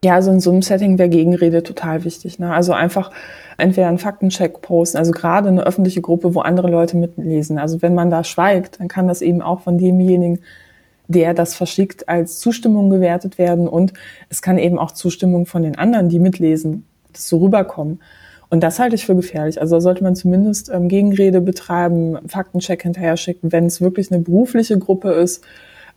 [0.04, 2.38] Ja, also in so einem Setting wäre Gegenrede total wichtig.
[2.38, 2.52] Ne?
[2.52, 3.10] Also einfach
[3.56, 7.58] entweder einen Faktencheck posten, also gerade eine öffentliche Gruppe, wo andere Leute mitlesen.
[7.58, 10.40] Also wenn man da schweigt, dann kann das eben auch von demjenigen,
[11.08, 13.94] der das verschickt, als Zustimmung gewertet werden und
[14.28, 18.02] es kann eben auch Zustimmung von den anderen, die mitlesen, das so rüberkommen.
[18.50, 19.58] Und das halte ich für gefährlich.
[19.58, 24.20] Also da sollte man zumindest ähm, Gegenrede betreiben, Faktencheck hinterher schicken, wenn es wirklich eine
[24.20, 25.42] berufliche Gruppe ist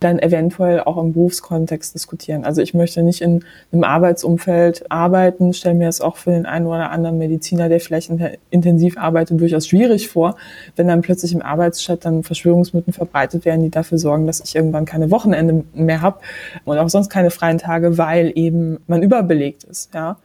[0.00, 2.44] dann eventuell auch im Berufskontext diskutieren.
[2.44, 6.66] Also ich möchte nicht in einem Arbeitsumfeld arbeiten, stelle mir das auch für den einen
[6.66, 8.10] oder anderen Mediziner, der vielleicht
[8.50, 10.36] intensiv arbeitet, durchaus schwierig vor,
[10.76, 14.84] wenn dann plötzlich im Arbeitschat dann Verschwörungsmythen verbreitet werden, die dafür sorgen, dass ich irgendwann
[14.84, 16.20] keine Wochenende mehr habe
[16.64, 19.92] und auch sonst keine freien Tage, weil eben man überbelegt ist.
[19.94, 20.16] Ja.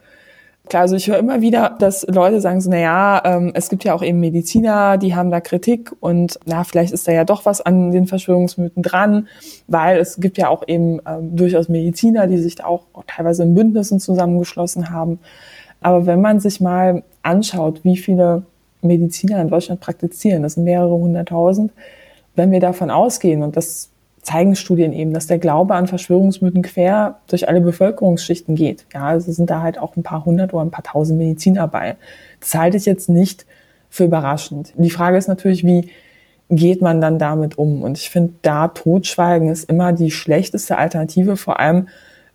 [0.68, 3.84] Klar, also ich höre immer wieder, dass Leute sagen so, na ja, ähm, es gibt
[3.84, 7.44] ja auch eben Mediziner, die haben da Kritik und na, vielleicht ist da ja doch
[7.44, 9.28] was an den Verschwörungsmythen dran,
[9.66, 13.54] weil es gibt ja auch eben ähm, durchaus Mediziner, die sich da auch teilweise in
[13.54, 15.18] Bündnissen zusammengeschlossen haben.
[15.82, 18.44] Aber wenn man sich mal anschaut, wie viele
[18.80, 21.72] Mediziner in Deutschland praktizieren, das sind mehrere hunderttausend,
[22.36, 23.90] wenn wir davon ausgehen, und das
[24.24, 28.86] zeigen Studien eben, dass der Glaube an Verschwörungsmythen quer durch alle Bevölkerungsschichten geht.
[28.92, 31.96] Ja, also sind da halt auch ein paar hundert oder ein paar tausend Mediziner bei.
[32.40, 33.46] Das halte ich jetzt nicht
[33.90, 34.72] für überraschend.
[34.76, 35.90] Die Frage ist natürlich, wie
[36.50, 37.82] geht man dann damit um?
[37.82, 41.88] Und ich finde, da Totschweigen ist immer die schlechteste Alternative, vor allem,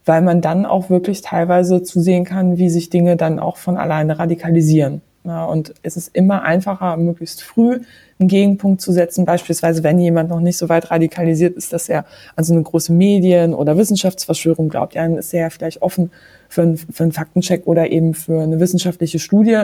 [0.06, 4.18] weil man dann auch wirklich teilweise zusehen kann, wie sich Dinge dann auch von alleine
[4.18, 5.02] radikalisieren.
[5.26, 7.82] Ja, und es ist immer einfacher, möglichst früh
[8.20, 9.26] einen Gegenpunkt zu setzen.
[9.26, 12.06] Beispielsweise, wenn jemand noch nicht so weit radikalisiert ist, dass er
[12.36, 14.96] an so eine große Medien- oder Wissenschaftsverschwörung glaubt.
[14.96, 16.12] Ja, dann ist er ja vielleicht offen
[16.48, 19.64] für einen, für einen Faktencheck oder eben für eine wissenschaftliche Studie,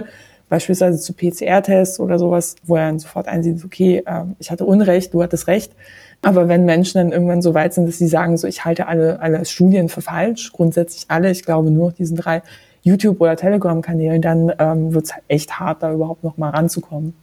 [0.50, 5.14] beispielsweise zu PCR-Tests oder sowas, wo er dann sofort einsieht, okay, äh, ich hatte Unrecht,
[5.14, 5.72] du hattest Recht.
[6.22, 9.20] Aber wenn Menschen dann irgendwann so weit sind, dass sie sagen, so ich halte alle,
[9.20, 12.42] alle Studien für falsch, grundsätzlich alle, ich glaube nur diesen drei
[12.86, 17.14] YouTube- oder Telegram-Kanälen, dann ähm, wird es echt hart, da überhaupt noch mal ranzukommen.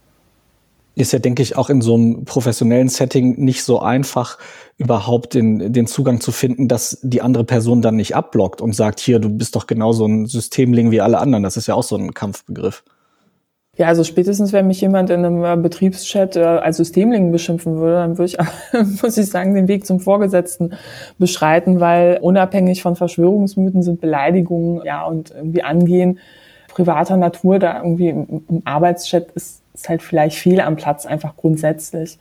[0.95, 4.37] Ist ja, denke ich, auch in so einem professionellen Setting nicht so einfach,
[4.77, 9.01] überhaupt den, den Zugang zu finden, dass die andere Person dann nicht abblockt und sagt,
[9.01, 11.45] hier, du bist doch genauso ein Systemling wie alle anderen.
[11.45, 12.83] Das ist ja auch so ein Kampfbegriff.
[13.79, 17.95] Ja, also spätestens, wenn mich jemand in einem äh, Betriebschat äh, als Systemling beschimpfen würde,
[17.95, 18.39] dann würde ich,
[19.03, 20.75] muss ich sagen, den Weg zum Vorgesetzten
[21.19, 26.19] beschreiten, weil unabhängig von Verschwörungsmythen sind Beleidigungen, ja, und irgendwie Angehen
[26.69, 31.37] privater Natur da irgendwie im, im Arbeitschat ist, ist halt vielleicht fehl am Platz, einfach
[31.37, 32.19] grundsätzlich.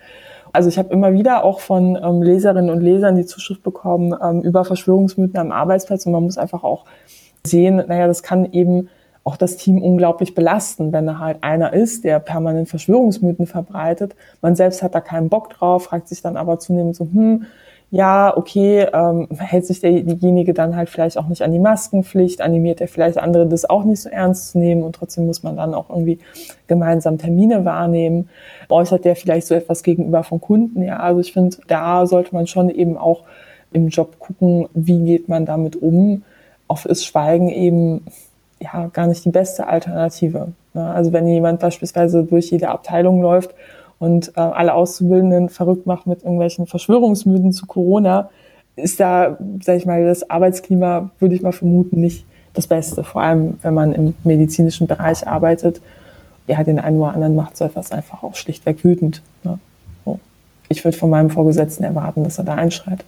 [0.54, 4.42] Also ich habe immer wieder auch von ähm, Leserinnen und Lesern die Zuschrift bekommen ähm,
[4.42, 6.86] über Verschwörungsmythen am Arbeitsplatz und man muss einfach auch
[7.46, 8.90] sehen, naja, das kann eben
[9.24, 14.16] auch das Team unglaublich belasten, wenn da halt einer ist, der permanent Verschwörungsmythen verbreitet.
[14.42, 17.46] Man selbst hat da keinen Bock drauf, fragt sich dann aber zunehmend so, hm,
[17.92, 22.40] ja, okay, ähm, hält sich der, diejenige dann halt vielleicht auch nicht an die Maskenpflicht,
[22.40, 25.58] animiert er vielleicht andere, das auch nicht so ernst zu nehmen und trotzdem muss man
[25.58, 26.20] dann auch irgendwie
[26.68, 28.30] gemeinsam Termine wahrnehmen.
[28.70, 30.82] Äußert der vielleicht so etwas gegenüber von Kunden?
[30.84, 33.24] Ja, also ich finde, da sollte man schon eben auch
[33.74, 36.24] im Job gucken, wie geht man damit um.
[36.70, 38.06] Oft ist Schweigen eben
[38.62, 40.54] ja gar nicht die beste Alternative.
[40.74, 40.86] Ne?
[40.86, 43.54] Also wenn jemand beispielsweise durch jede Abteilung läuft
[44.00, 48.30] und äh, alle Auszubildenden verrückt macht mit irgendwelchen Verschwörungsmythen zu Corona,
[48.76, 53.04] ist da, sag ich mal, das Arbeitsklima, würde ich mal vermuten, nicht das Beste.
[53.04, 55.82] Vor allem, wenn man im medizinischen Bereich arbeitet.
[56.48, 59.22] Ja, den einen oder anderen macht so etwas einfach auch schlichtweg wütend.
[59.44, 59.60] Ne?
[60.04, 60.20] So.
[60.70, 63.06] Ich würde von meinem Vorgesetzten erwarten, dass er da einschreitet.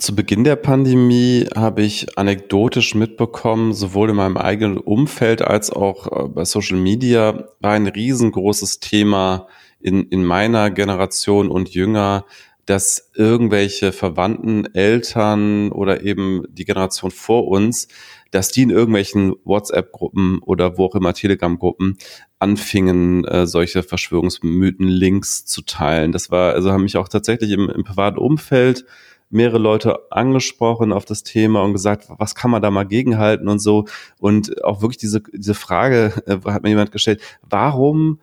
[0.00, 6.24] Zu Beginn der Pandemie habe ich anekdotisch mitbekommen, sowohl in meinem eigenen Umfeld als auch
[6.24, 9.46] äh, bei Social Media war ein riesengroßes Thema
[9.78, 12.24] in, in meiner Generation und jünger,
[12.64, 17.86] dass irgendwelche Verwandten, Eltern oder eben die Generation vor uns,
[18.30, 21.98] dass die in irgendwelchen WhatsApp-Gruppen oder wo auch immer Telegram-Gruppen
[22.38, 26.10] anfingen, äh, solche Verschwörungsmythen-Links zu teilen.
[26.12, 28.86] Das war, also haben mich auch tatsächlich im, im privaten Umfeld
[29.30, 33.60] mehrere Leute angesprochen auf das Thema und gesagt, was kann man da mal gegenhalten und
[33.60, 33.86] so.
[34.18, 38.18] Und auch wirklich diese, diese Frage äh, hat mir jemand gestellt, warum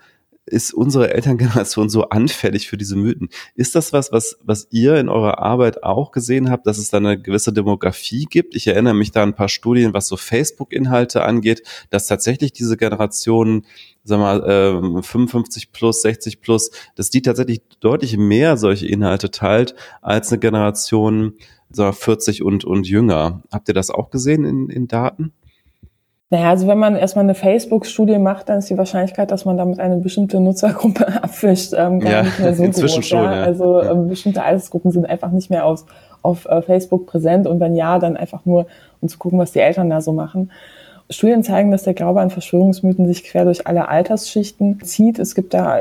[0.47, 3.29] ist unsere Elterngeneration so anfällig für diese Mythen?
[3.55, 6.97] Ist das was, was, was ihr in eurer Arbeit auch gesehen habt, dass es da
[6.97, 8.55] eine gewisse Demografie gibt?
[8.55, 12.77] Ich erinnere mich da an ein paar Studien, was so Facebook-Inhalte angeht, dass tatsächlich diese
[12.77, 13.65] Generationen
[14.03, 19.75] sag mal, äh, 55 plus, 60 plus, dass die tatsächlich deutlich mehr solche Inhalte teilt
[20.01, 21.33] als eine Generation
[21.69, 23.43] sag mal, 40 und, und jünger.
[23.51, 25.33] Habt ihr das auch gesehen in, in Daten?
[26.29, 29.79] Naja, also wenn man erstmal eine Facebook-Studie macht, dann ist die Wahrscheinlichkeit, dass man damit
[29.79, 33.07] eine bestimmte Nutzergruppe abfischt, ähm, gar ja, nicht mehr so inzwischen groß.
[33.07, 33.35] Schon, ja.
[33.35, 33.43] Ja.
[33.43, 35.85] Also ähm, bestimmte Altersgruppen sind einfach nicht mehr aus,
[36.21, 38.67] auf äh, Facebook präsent und wenn ja, dann einfach nur,
[38.99, 40.51] um zu gucken, was die Eltern da so machen.
[41.09, 45.19] Studien zeigen, dass der Glaube an Verschwörungsmythen sich quer durch alle Altersschichten zieht.
[45.19, 45.79] Es gibt da,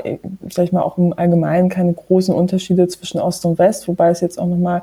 [0.48, 4.20] sag ich mal, auch im Allgemeinen keine großen Unterschiede zwischen Ost und West, wobei es
[4.20, 4.82] jetzt auch nochmal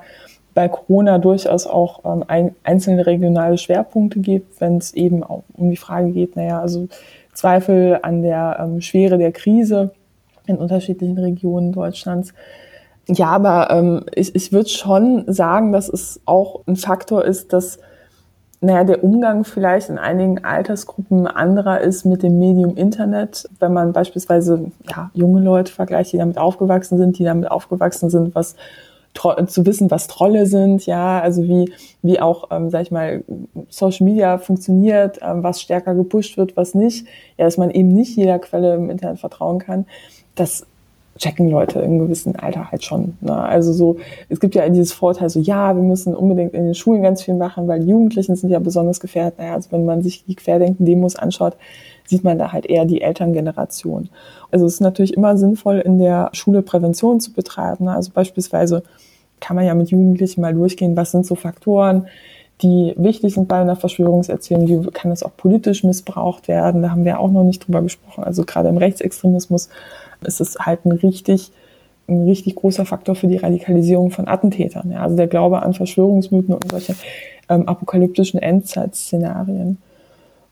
[0.53, 5.69] bei Corona durchaus auch ähm, ein, einzelne regionale Schwerpunkte gibt, wenn es eben auch um
[5.69, 6.87] die Frage geht, naja, also
[7.33, 9.91] Zweifel an der ähm, Schwere der Krise
[10.45, 12.33] in unterschiedlichen Regionen Deutschlands.
[13.07, 17.79] Ja, aber ähm, ich, ich würde schon sagen, dass es auch ein Faktor ist, dass
[18.61, 23.49] naja, der Umgang vielleicht in einigen Altersgruppen anderer ist mit dem Medium Internet.
[23.59, 28.33] Wenn man beispielsweise ja, junge Leute vergleicht, die damit aufgewachsen sind, die damit aufgewachsen sind,
[28.35, 28.55] was
[29.13, 31.71] zu wissen, was Trolle sind, ja, also wie,
[32.01, 33.23] wie auch, ähm, sag ich mal,
[33.69, 38.15] Social Media funktioniert, ähm, was stärker gepusht wird, was nicht, ja, dass man eben nicht
[38.17, 39.85] jeder Quelle im Internet vertrauen kann.
[40.35, 40.65] Das
[41.17, 43.17] checken Leute im gewissen Alter halt schon.
[43.21, 43.35] Ne?
[43.35, 43.97] Also so,
[44.29, 47.35] es gibt ja dieses Vorteil, so ja, wir müssen unbedingt in den Schulen ganz viel
[47.35, 49.37] machen, weil Jugendlichen sind ja besonders gefährdet.
[49.37, 51.55] Naja, also wenn man sich die Querdenken-Demos anschaut,
[52.05, 54.09] sieht man da halt eher die Elterngeneration.
[54.51, 57.85] Also es ist natürlich immer sinnvoll, in der Schule Prävention zu betreiben.
[57.85, 57.93] Ne?
[57.93, 58.83] Also beispielsweise
[59.39, 62.07] kann man ja mit Jugendlichen mal durchgehen, was sind so Faktoren,
[62.61, 67.03] die wichtig sind bei einer Verschwörungserzählung, wie kann es auch politisch missbraucht werden, da haben
[67.03, 68.23] wir auch noch nicht drüber gesprochen.
[68.23, 69.69] Also gerade im Rechtsextremismus
[70.27, 71.51] ist es halt ein richtig,
[72.07, 74.91] ein richtig großer Faktor für die Radikalisierung von Attentätern.
[74.91, 76.95] Ja, also der Glaube an Verschwörungsmythen und solche
[77.49, 79.77] ähm, apokalyptischen Endzeitszenarien.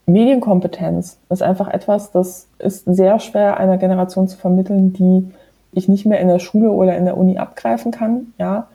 [0.06, 5.30] Medienkompetenz ist einfach etwas, das ist sehr schwer einer Generation zu vermitteln, die
[5.72, 8.32] ich nicht mehr in der Schule oder in der Uni abgreifen kann.
[8.38, 8.66] Ja,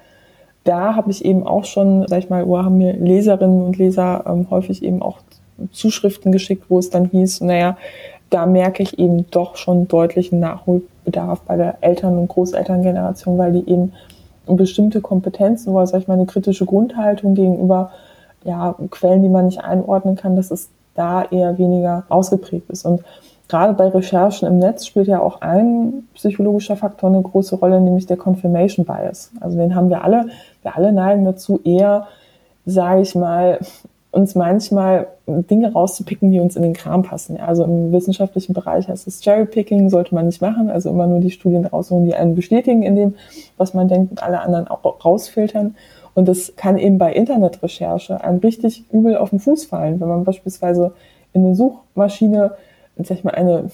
[0.64, 4.48] da habe ich eben auch schon, sag ich mal, haben mir Leserinnen und Leser ähm,
[4.50, 5.20] häufig eben auch
[5.72, 7.78] Zuschriften geschickt, wo es dann hieß, naja,
[8.30, 13.70] da merke ich eben doch schon deutlichen Nachholbedarf bei der Eltern- und Großelterngeneration, weil die
[13.70, 13.94] eben
[14.46, 17.92] bestimmte Kompetenzen oder, sag ich mal, eine kritische Grundhaltung gegenüber
[18.44, 22.86] ja, Quellen, die man nicht einordnen kann, dass es da eher weniger ausgeprägt ist.
[22.86, 23.04] Und
[23.48, 28.06] gerade bei Recherchen im Netz spielt ja auch ein psychologischer Faktor eine große Rolle, nämlich
[28.06, 29.32] der Confirmation Bias.
[29.40, 30.28] Also den haben wir alle.
[30.64, 32.08] Wir alle neigen dazu, eher,
[32.66, 33.60] sage ich mal,
[34.12, 37.40] uns manchmal Dinge rauszupicken, die uns in den Kram passen.
[37.40, 40.70] Also im wissenschaftlichen Bereich heißt es Cherrypicking, sollte man nicht machen.
[40.70, 43.16] Also immer nur die Studien rausholen, die einen bestätigen in dem,
[43.58, 45.76] was man denkt und alle anderen auch rausfiltern.
[46.14, 50.24] Und das kann eben bei Internetrecherche einem richtig übel auf den Fuß fallen, wenn man
[50.24, 50.94] beispielsweise
[51.34, 52.54] in eine Suchmaschine,
[52.98, 53.70] sag ich mal, eine,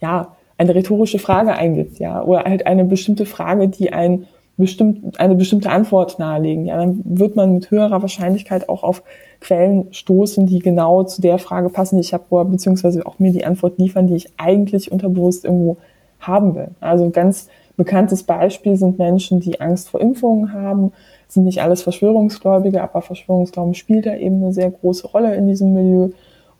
[0.00, 5.34] ja, eine rhetorische Frage eingibt, ja, oder halt eine bestimmte Frage, die ein bestimmt, eine
[5.34, 9.02] bestimmte Antwort nahelegen, ja, dann wird man mit höherer Wahrscheinlichkeit auch auf
[9.40, 13.44] Quellen stoßen, die genau zu der Frage passen, die ich habe, beziehungsweise auch mir die
[13.44, 15.76] Antwort liefern, die ich eigentlich unterbewusst irgendwo
[16.20, 16.68] haben will.
[16.80, 20.92] Also ganz bekanntes Beispiel sind Menschen, die Angst vor Impfungen haben,
[21.28, 25.74] sind nicht alles Verschwörungsgläubige, aber Verschwörungsglauben spielt da eben eine sehr große Rolle in diesem
[25.74, 26.10] Milieu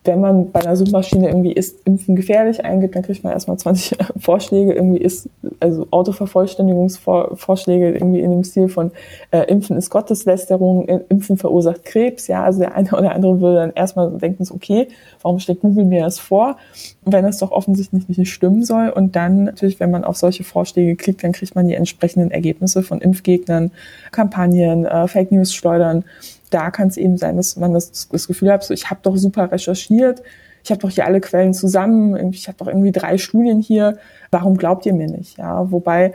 [0.04, 3.96] wenn man bei einer Suchmaschine irgendwie ist Impfen gefährlich eingibt, dann kriegt man erstmal 20
[4.18, 5.28] Vorschläge, irgendwie ist,
[5.60, 8.92] also Autovervollständigungsvorschläge irgendwie in dem Stil von
[9.30, 13.72] äh, Impfen ist Gotteslästerung, Impfen verursacht Krebs, ja, also der eine oder andere würde dann
[13.72, 14.88] erstmal denken, so, okay,
[15.22, 16.58] warum schlägt Google mir das vor,
[17.04, 18.90] wenn das doch offensichtlich nicht stimmen soll.
[18.90, 22.82] Und dann natürlich, wenn man auf solche Vorschläge klickt, dann kriegt man die entsprechenden Ergebnisse
[22.82, 23.70] von Impfgegnern,
[24.12, 26.04] Kampagnen, äh, Fake News schleudern
[26.54, 29.16] da kann es eben sein, dass man das, das Gefühl hat, so, ich habe doch
[29.16, 30.22] super recherchiert,
[30.62, 33.98] ich habe doch hier alle Quellen zusammen, ich habe doch irgendwie drei Studien hier,
[34.30, 35.36] warum glaubt ihr mir nicht?
[35.36, 36.14] Ja, wobei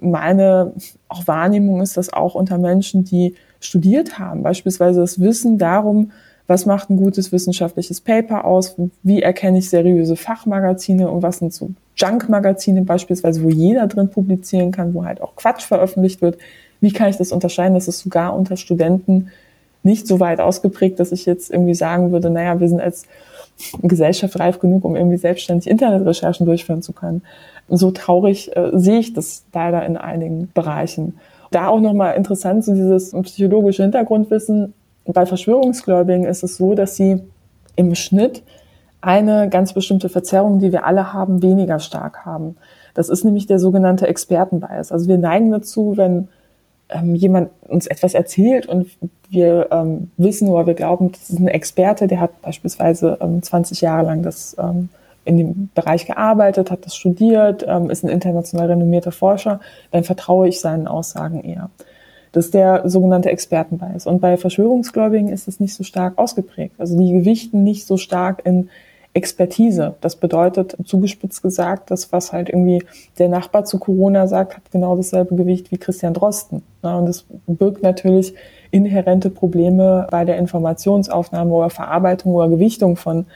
[0.00, 0.72] meine
[1.08, 6.12] auch Wahrnehmung ist, dass auch unter Menschen, die studiert haben, beispielsweise das Wissen darum,
[6.46, 11.52] was macht ein gutes wissenschaftliches Paper aus, wie erkenne ich seriöse Fachmagazine und was sind
[11.52, 16.38] so Junk-Magazine beispielsweise, wo jeder drin publizieren kann, wo halt auch Quatsch veröffentlicht wird.
[16.80, 19.30] Wie kann ich das unterscheiden, dass es sogar unter Studenten
[19.82, 23.04] nicht so weit ausgeprägt, dass ich jetzt irgendwie sagen würde, naja, wir sind als
[23.82, 27.22] Gesellschaft reif genug, um irgendwie selbstständig Internetrecherchen durchführen zu können.
[27.68, 31.18] So traurig äh, sehe ich das leider in einigen Bereichen.
[31.50, 34.72] Da auch nochmal interessant, so dieses psychologische Hintergrundwissen.
[35.04, 37.20] Bei Verschwörungsgläubigen ist es so, dass sie
[37.76, 38.42] im Schnitt
[39.00, 42.56] eine ganz bestimmte Verzerrung, die wir alle haben, weniger stark haben.
[42.94, 44.92] Das ist nämlich der sogenannte Expertenbias.
[44.92, 46.28] Also wir neigen dazu, wenn
[46.92, 48.88] ähm, jemand uns etwas erzählt und
[49.28, 53.80] wir ähm, wissen oder wir glauben, das ist ein Experte, der hat beispielsweise ähm, 20
[53.80, 54.88] Jahre lang das ähm,
[55.24, 59.60] in dem Bereich gearbeitet, hat das studiert, ähm, ist ein international renommierter Forscher,
[59.92, 61.70] dann vertraue ich seinen Aussagen eher.
[62.32, 64.06] Das ist der sogenannte Expertenbias.
[64.06, 66.74] Und bei Verschwörungsgläubigen ist es nicht so stark ausgeprägt.
[66.78, 68.70] Also die gewichten nicht so stark in
[69.12, 69.94] Expertise.
[70.00, 72.84] Das bedeutet, zugespitzt gesagt, das, was halt irgendwie
[73.18, 76.62] der Nachbar zu Corona sagt, hat genau dasselbe Gewicht wie Christian Drosten.
[76.82, 78.34] Und das birgt natürlich
[78.70, 83.26] inhärente Probleme bei der Informationsaufnahme oder Verarbeitung oder Gewichtung von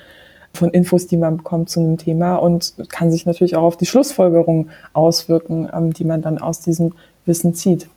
[0.57, 3.87] von Infos, die man bekommt zu einem Thema und kann sich natürlich auch auf die
[3.87, 6.93] Schlussfolgerung auswirken, ähm, die man dann aus diesem
[7.27, 7.89] Wissen zieht.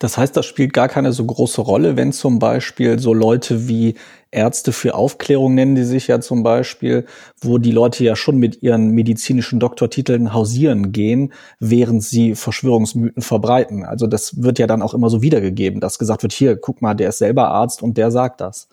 [0.00, 3.96] Das heißt, das spielt gar keine so große Rolle, wenn zum Beispiel so Leute wie
[4.30, 7.04] Ärzte für Aufklärung nennen die sich ja zum Beispiel,
[7.42, 13.84] wo die Leute ja schon mit ihren medizinischen Doktortiteln hausieren gehen, während sie Verschwörungsmythen verbreiten.
[13.84, 16.94] Also das wird ja dann auch immer so wiedergegeben, dass gesagt wird, hier, guck mal,
[16.94, 18.68] der ist selber Arzt und der sagt das.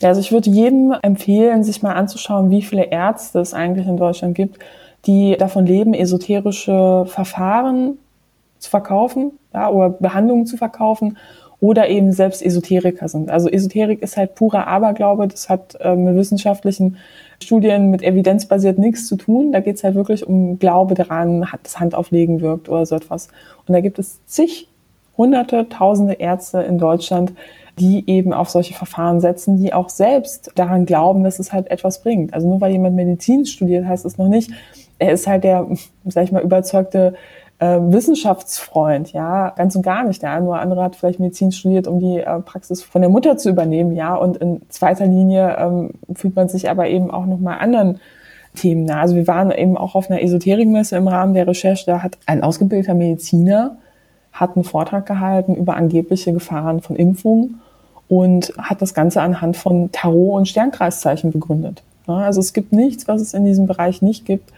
[0.00, 3.96] Ja, also ich würde jedem empfehlen, sich mal anzuschauen, wie viele Ärzte es eigentlich in
[3.96, 4.60] Deutschland gibt,
[5.06, 7.98] die davon leben, esoterische Verfahren
[8.64, 11.16] zu verkaufen ja, oder Behandlungen zu verkaufen
[11.60, 13.30] oder eben selbst Esoteriker sind.
[13.30, 16.96] Also Esoterik ist halt purer Aberglaube, das hat äh, mit wissenschaftlichen
[17.42, 19.52] Studien, mit evidenzbasiert nichts zu tun.
[19.52, 23.28] Da geht es halt wirklich um Glaube daran, hat das Handauflegen wirkt oder so etwas.
[23.66, 24.68] Und da gibt es zig,
[25.16, 27.32] hunderte, tausende Ärzte in Deutschland,
[27.78, 32.02] die eben auf solche Verfahren setzen, die auch selbst daran glauben, dass es halt etwas
[32.02, 32.34] bringt.
[32.34, 34.50] Also nur weil jemand Medizin studiert, heißt es noch nicht,
[34.98, 35.66] er ist halt der,
[36.04, 37.14] sag ich mal, überzeugte
[37.58, 40.22] äh, Wissenschaftsfreund, ja, ganz und gar nicht.
[40.22, 43.36] Der eine oder andere hat vielleicht Medizin studiert, um die äh, Praxis von der Mutter
[43.36, 47.58] zu übernehmen, ja, und in zweiter Linie ähm, fühlt man sich aber eben auch nochmal
[47.58, 48.00] anderen
[48.54, 49.00] Themen nah.
[49.00, 52.42] Also wir waren eben auch auf einer Esoterikmesse im Rahmen der Recherche, da hat ein
[52.42, 53.76] ausgebildeter Mediziner
[54.34, 57.60] hat einen Vortrag gehalten über angebliche Gefahren von Impfungen
[58.08, 61.82] und hat das Ganze anhand von Tarot- und Sternkreiszeichen begründet.
[62.06, 64.52] Also es gibt nichts, was es in diesem Bereich nicht gibt.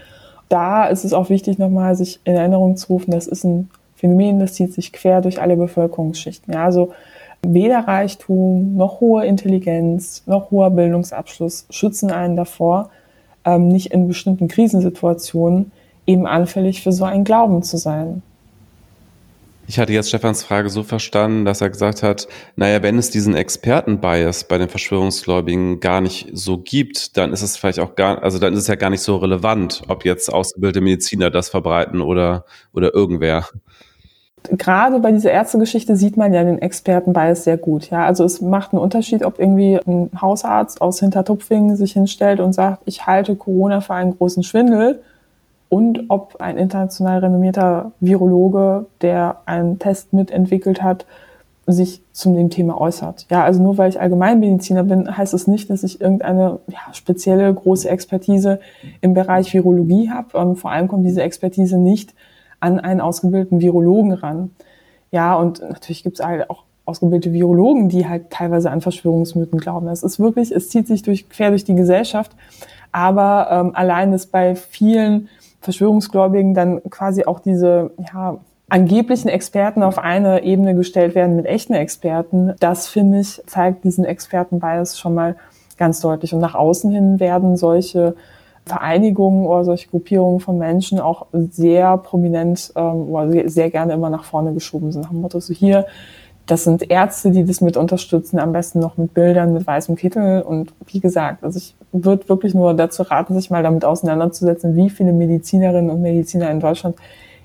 [0.48, 4.38] Da ist es auch wichtig, nochmal sich in Erinnerung zu rufen, das ist ein Phänomen,
[4.38, 6.52] das zieht sich quer durch alle Bevölkerungsschichten.
[6.54, 6.92] Ja, also
[7.42, 12.90] weder Reichtum noch hohe Intelligenz noch hoher Bildungsabschluss schützen einen davor,
[13.44, 15.72] ähm, nicht in bestimmten Krisensituationen
[16.06, 18.22] eben anfällig für so einen Glauben zu sein.
[19.68, 23.34] Ich hatte jetzt Stefans Frage so verstanden, dass er gesagt hat, naja, wenn es diesen
[23.34, 28.38] Expertenbias bei den Verschwörungsgläubigen gar nicht so gibt, dann ist es vielleicht auch gar, also
[28.38, 32.44] dann ist es ja gar nicht so relevant, ob jetzt ausgebildete Mediziner das verbreiten oder,
[32.72, 33.46] oder irgendwer.
[34.52, 37.90] Gerade bei dieser Ärztegeschichte sieht man ja den Expertenbias sehr gut.
[37.90, 42.52] Ja, also es macht einen Unterschied, ob irgendwie ein Hausarzt aus Hintertupfingen sich hinstellt und
[42.52, 45.02] sagt, ich halte Corona für einen großen Schwindel
[45.68, 51.06] und ob ein international renommierter Virologe, der einen Test mitentwickelt hat,
[51.66, 53.26] sich zu dem Thema äußert.
[53.28, 56.78] Ja, also nur weil ich Allgemeinmediziner bin, heißt es das nicht, dass ich irgendeine ja,
[56.92, 58.60] spezielle große Expertise
[59.00, 60.38] im Bereich Virologie habe.
[60.38, 62.14] Ähm, vor allem kommt diese Expertise nicht
[62.60, 64.52] an einen ausgebildeten Virologen ran.
[65.10, 69.88] Ja, und natürlich gibt es halt auch ausgebildete Virologen, die halt teilweise an Verschwörungsmythen glauben.
[69.88, 72.30] Es ist wirklich, es zieht sich durch, quer durch die Gesellschaft.
[72.92, 75.28] Aber ähm, allein ist bei vielen
[75.66, 78.38] Verschwörungsgläubigen dann quasi auch diese ja,
[78.68, 84.04] angeblichen Experten auf eine Ebene gestellt werden mit echten Experten, das finde ich, zeigt diesen
[84.04, 85.36] Expertenbias schon mal
[85.76, 86.32] ganz deutlich.
[86.32, 88.14] Und nach außen hin werden solche
[88.64, 94.24] Vereinigungen oder solche Gruppierungen von Menschen auch sehr prominent ähm, oder sehr gerne immer nach
[94.24, 95.02] vorne geschoben sind.
[95.02, 95.86] Nach dem Motto, so hier,
[96.46, 100.42] das sind Ärzte, die das mit unterstützen, am besten noch mit Bildern, mit weißem Kittel.
[100.42, 104.88] Und wie gesagt, also ich würde wirklich nur dazu raten, sich mal damit auseinanderzusetzen, wie
[104.88, 106.96] viele Medizinerinnen und Mediziner in Deutschland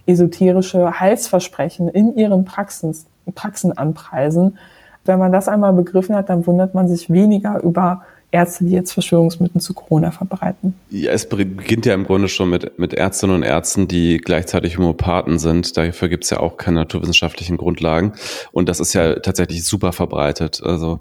[0.06, 2.95] esoterische Heilsversprechen in ihren Praxen,
[3.34, 4.58] Praxen anpreisen.
[5.04, 8.94] Wenn man das einmal begriffen hat, dann wundert man sich weniger über Ärzte, die jetzt
[8.94, 10.74] Verschwörungsmythen zu Corona verbreiten.
[10.90, 15.38] Ja, es beginnt ja im Grunde schon mit, mit Ärztinnen und Ärzten, die gleichzeitig Homöopathen
[15.38, 15.76] sind.
[15.78, 18.14] Dafür gibt es ja auch keine naturwissenschaftlichen Grundlagen.
[18.52, 20.62] Und das ist ja tatsächlich super verbreitet.
[20.64, 21.00] Also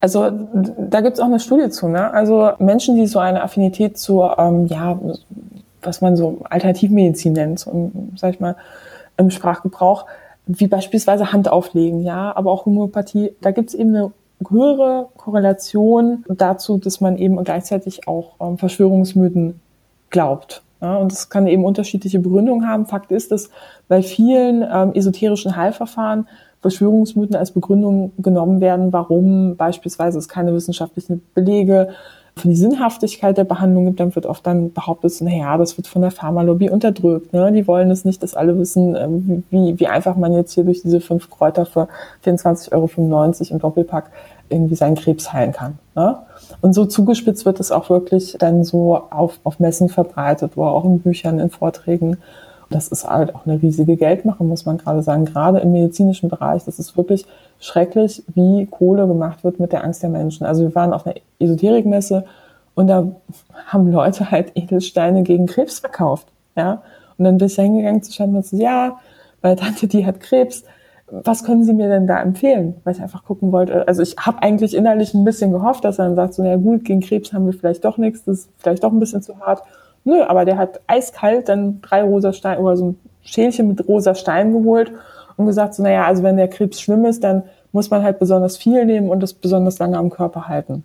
[0.00, 1.88] also da gibt es auch eine Studie zu.
[1.88, 2.12] Ne?
[2.12, 5.00] Also Menschen, die so eine Affinität zu, ähm, ja,
[5.80, 8.54] was man so Alternativmedizin nennt, so, sag ich mal,
[9.16, 10.04] im Sprachgebrauch,
[10.46, 14.12] wie beispielsweise Handauflegen, ja, aber auch Homöopathie, da gibt es eben eine
[14.48, 19.60] höhere Korrelation dazu, dass man eben gleichzeitig auch ähm, Verschwörungsmythen
[20.10, 20.62] glaubt.
[20.80, 22.86] Ja, und es kann eben unterschiedliche Begründungen haben.
[22.86, 23.50] Fakt ist, dass
[23.88, 26.26] bei vielen ähm, esoterischen Heilverfahren
[26.60, 31.90] Verschwörungsmythen als Begründung genommen werden, warum beispielsweise es keine wissenschaftlichen Belege
[32.36, 36.02] für die Sinnhaftigkeit der Behandlung gibt, dann wird oft dann behauptet, naja, das wird von
[36.02, 37.32] der Pharmalobby unterdrückt.
[37.32, 37.52] Ne?
[37.52, 40.82] Die wollen es nicht, dass alle wissen, ähm, wie, wie einfach man jetzt hier durch
[40.82, 41.88] diese fünf Kräuter für
[42.24, 42.90] 24,95 Euro
[43.50, 44.10] im Doppelpack
[44.48, 45.78] irgendwie seinen Krebs heilen kann.
[45.94, 46.18] Ne?
[46.60, 50.84] Und so zugespitzt wird es auch wirklich dann so auf, auf Messen verbreitet, wo auch
[50.84, 52.18] in Büchern, in Vorträgen.
[52.68, 55.24] Das ist halt auch eine riesige Geldmache, muss man gerade sagen.
[55.24, 57.26] Gerade im medizinischen Bereich, das ist wirklich
[57.60, 60.44] schrecklich, wie Kohle gemacht wird mit der Angst der Menschen.
[60.44, 62.24] Also wir waren auf einer Esoterikmesse
[62.74, 63.06] und da
[63.66, 66.28] haben Leute halt Edelsteine gegen Krebs verkauft.
[66.56, 66.82] Ja?
[67.16, 68.98] Und dann bin ich hingegangen zu schauen und so, ja,
[69.42, 70.64] meine Tante, die hat Krebs
[71.10, 72.74] was können Sie mir denn da empfehlen?
[72.84, 73.86] Weil ich einfach gucken wollte.
[73.86, 76.84] Also ich habe eigentlich innerlich ein bisschen gehofft, dass er dann sagt, so, ja gut,
[76.84, 79.62] gegen Krebs haben wir vielleicht doch nichts, das ist vielleicht doch ein bisschen zu hart.
[80.04, 84.14] Nö, aber der hat eiskalt dann drei rosa Steine oder so ein Schälchen mit rosa
[84.14, 84.92] Steinen geholt
[85.36, 87.42] und gesagt, so, naja, also wenn der Krebs schlimm ist, dann
[87.72, 90.84] muss man halt besonders viel nehmen und das besonders lange am Körper halten.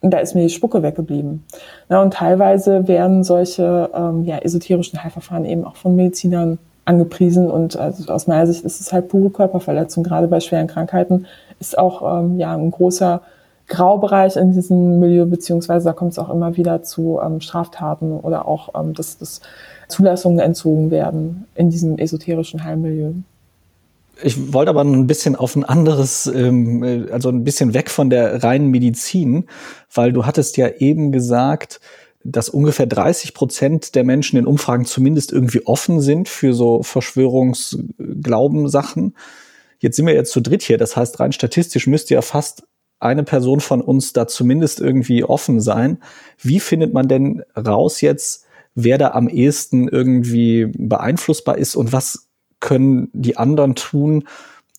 [0.00, 1.44] Da ist mir die Spucke weggeblieben.
[1.88, 7.76] Ja, und teilweise werden solche ähm, ja, esoterischen Heilverfahren eben auch von Medizinern angepriesen und
[7.76, 10.04] also aus meiner Sicht ist es halt pure Körperverletzung.
[10.04, 11.26] Gerade bei schweren Krankheiten
[11.60, 13.20] ist auch ähm, ja ein großer
[13.68, 18.48] Graubereich in diesem Milieu, beziehungsweise da kommt es auch immer wieder zu ähm, Straftaten oder
[18.48, 19.42] auch, ähm, dass, dass
[19.88, 23.12] Zulassungen entzogen werden in diesem esoterischen Heilmilieu.
[24.22, 28.10] Ich wollte aber ein bisschen auf ein anderes, ähm, äh, also ein bisschen weg von
[28.10, 29.46] der reinen Medizin,
[29.92, 31.80] weil du hattest ja eben gesagt,
[32.24, 39.16] dass ungefähr 30 Prozent der Menschen in Umfragen zumindest irgendwie offen sind für so Verschwörungsglaubensachen.
[39.78, 40.78] Jetzt sind wir jetzt zu dritt hier.
[40.78, 42.64] Das heißt, rein statistisch müsste ja fast
[42.98, 45.98] eine Person von uns da zumindest irgendwie offen sein.
[46.40, 52.27] Wie findet man denn raus jetzt, wer da am ehesten irgendwie beeinflussbar ist und was
[52.60, 54.24] können die anderen tun,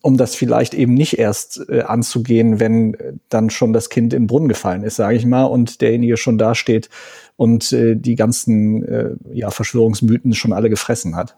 [0.02, 4.24] um das vielleicht eben nicht erst äh, anzugehen, wenn äh, dann schon das Kind in
[4.24, 6.90] den Brunnen gefallen ist, sage ich mal, und derjenige schon dasteht
[7.36, 11.38] und äh, die ganzen äh, ja, Verschwörungsmythen schon alle gefressen hat.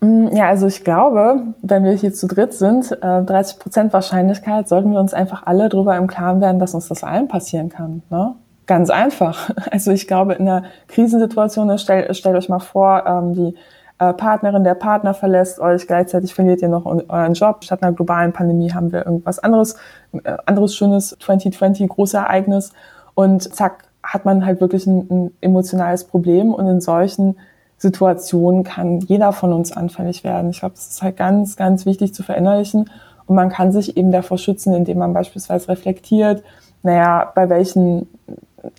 [0.00, 4.68] Mm, ja, also ich glaube, wenn wir hier zu dritt sind, 30 äh, Prozent Wahrscheinlichkeit,
[4.68, 8.02] sollten wir uns einfach alle darüber im Klaren werden, dass uns das allen passieren kann.
[8.10, 8.34] Ne?
[8.66, 9.50] Ganz einfach.
[9.70, 13.54] Also ich glaube, in einer Krisensituation, stellt, stellt euch mal vor, ähm, die
[13.98, 17.64] äh, Partnerin, der Partner verlässt euch, gleichzeitig verliert ihr noch euren Job.
[17.64, 19.76] Statt einer globalen Pandemie haben wir irgendwas anderes,
[20.12, 22.72] äh, anderes schönes 2020, großes Ereignis.
[23.14, 26.54] Und zack, hat man halt wirklich ein, ein emotionales Problem.
[26.54, 27.36] Und in solchen
[27.76, 30.50] Situationen kann jeder von uns anfällig werden.
[30.50, 32.90] Ich glaube, das ist halt ganz, ganz wichtig zu verinnerlichen.
[33.26, 36.42] Und man kann sich eben davor schützen, indem man beispielsweise reflektiert,
[36.82, 38.08] naja, bei welchen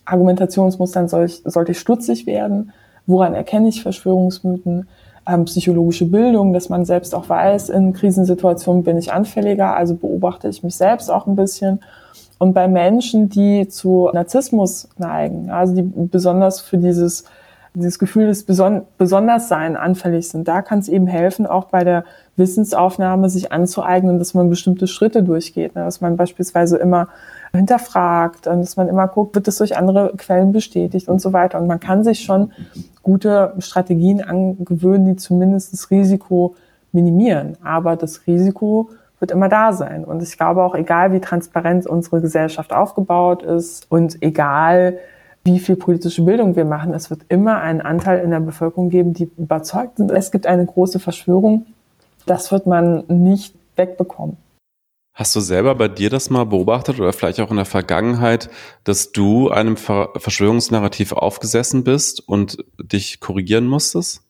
[0.05, 2.71] Argumentationsmustern soll ich, sollte ich stutzig werden?
[3.05, 4.87] Woran erkenne ich Verschwörungsmythen?
[5.29, 10.47] Ähm, psychologische Bildung, dass man selbst auch weiß, in Krisensituationen bin ich anfälliger, also beobachte
[10.47, 11.81] ich mich selbst auch ein bisschen.
[12.39, 17.25] Und bei Menschen, die zu Narzissmus neigen, also die besonders für dieses
[17.75, 20.47] dieses Gefühl des Beson Besonderssein anfällig sind.
[20.47, 22.03] Da kann es eben helfen, auch bei der
[22.35, 25.75] Wissensaufnahme sich anzueignen, dass man bestimmte Schritte durchgeht.
[25.75, 25.83] Ne?
[25.83, 27.09] Dass man beispielsweise immer
[27.51, 31.59] hinterfragt und dass man immer guckt, wird es durch andere Quellen bestätigt und so weiter.
[31.59, 32.51] Und man kann sich schon
[33.01, 36.55] gute Strategien angewöhnen, die zumindest das Risiko
[36.91, 37.57] minimieren.
[37.63, 38.89] Aber das Risiko
[39.19, 40.05] wird immer da sein.
[40.05, 44.97] Und ich glaube auch, egal wie transparent unsere Gesellschaft aufgebaut ist und egal
[45.43, 46.93] wie viel politische Bildung wir machen.
[46.93, 50.65] Es wird immer einen Anteil in der Bevölkerung geben, die überzeugt sind, es gibt eine
[50.65, 51.65] große Verschwörung.
[52.25, 54.37] Das wird man nicht wegbekommen.
[55.13, 58.49] Hast du selber bei dir das mal beobachtet oder vielleicht auch in der Vergangenheit,
[58.85, 64.23] dass du einem Verschwörungsnarrativ aufgesessen bist und dich korrigieren musstest?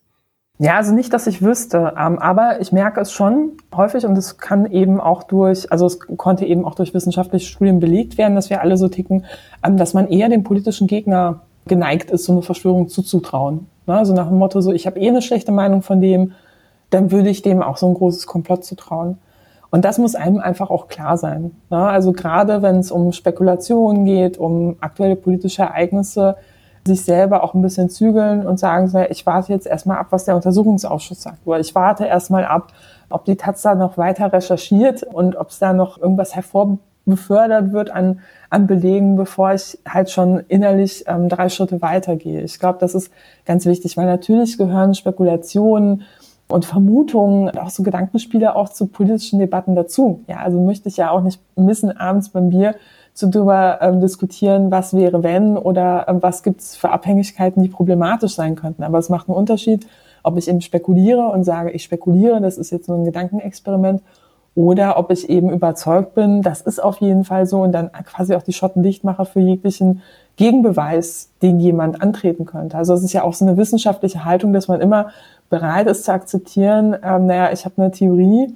[0.62, 4.40] Ja, also nicht, dass ich wüsste, ähm, aber ich merke es schon häufig und es
[4.40, 8.50] kann eben auch durch, also es konnte eben auch durch wissenschaftliche Studien belegt werden, dass
[8.50, 9.26] wir alle so ticken,
[9.64, 13.68] ähm, dass man eher dem politischen Gegner geneigt ist, so eine Verschwörung zuzutrauen.
[13.88, 16.34] Ne, also nach dem Motto so, ich habe eh eine schlechte Meinung von dem,
[16.90, 19.18] dann würde ich dem auch so ein großes Komplott zutrauen.
[19.72, 21.51] Und das muss einem einfach auch klar sein.
[21.70, 26.36] Ne, also gerade wenn es um Spekulationen geht, um aktuelle politische Ereignisse,
[26.86, 30.36] sich selber auch ein bisschen zügeln und sagen, ich warte jetzt erstmal ab, was der
[30.36, 31.45] Untersuchungsausschuss sagt.
[31.45, 32.74] Oder ich warte erstmal ab,
[33.09, 37.91] ob die Taz da noch weiter recherchiert und ob es da noch irgendwas hervorbefördert wird
[37.91, 42.41] an, an Belegen, bevor ich halt schon innerlich ähm, drei Schritte weitergehe.
[42.41, 43.11] Ich glaube, das ist
[43.45, 46.03] ganz wichtig, weil natürlich gehören Spekulationen
[46.50, 50.22] und Vermutungen, auch so Gedankenspiele auch zu politischen Debatten dazu.
[50.28, 52.76] Ja, also möchte ich ja auch nicht missen abends beim Bier
[53.14, 57.70] zu darüber ähm, diskutieren, was wäre wenn oder ähm, was gibt es für Abhängigkeiten, die
[57.70, 58.84] problematisch sein könnten.
[58.84, 59.86] Aber es macht einen Unterschied,
[60.24, 64.02] ob ich eben spekuliere und sage, ich spekuliere, das ist jetzt nur ein Gedankenexperiment,
[64.56, 68.36] oder ob ich eben überzeugt bin, das ist auf jeden Fall so und dann quasi
[68.36, 70.02] auch die Schotten dicht mache für jeglichen
[70.36, 72.78] Gegenbeweis, den jemand antreten könnte.
[72.78, 75.12] Also es ist ja auch so eine wissenschaftliche Haltung, dass man immer
[75.50, 78.56] bereit ist zu akzeptieren, ähm, naja, ich habe eine Theorie,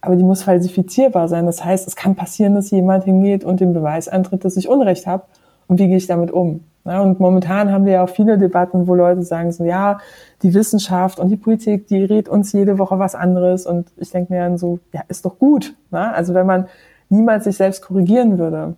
[0.00, 1.46] aber die muss falsifizierbar sein.
[1.46, 5.06] Das heißt, es kann passieren, dass jemand hingeht und den Beweis antritt, dass ich Unrecht
[5.06, 5.24] habe.
[5.66, 6.64] Und wie gehe ich damit um?
[6.84, 9.98] Ja, und momentan haben wir ja auch viele Debatten, wo Leute sagen so, ja,
[10.42, 13.66] die Wissenschaft und die Politik, die rät uns jede Woche was anderes.
[13.66, 15.74] Und ich denke mir dann so, ja, ist doch gut.
[15.90, 16.14] Ne?
[16.14, 16.66] Also wenn man
[17.10, 18.74] niemals sich selbst korrigieren würde,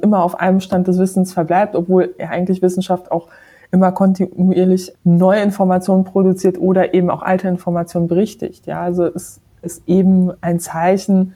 [0.00, 3.28] immer auf einem Stand des Wissens verbleibt, obwohl ja eigentlich Wissenschaft auch
[3.70, 8.66] immer kontinuierlich neue Informationen produziert oder eben auch alte Informationen berichtigt.
[8.66, 11.34] Ja, also es ist eben ein Zeichen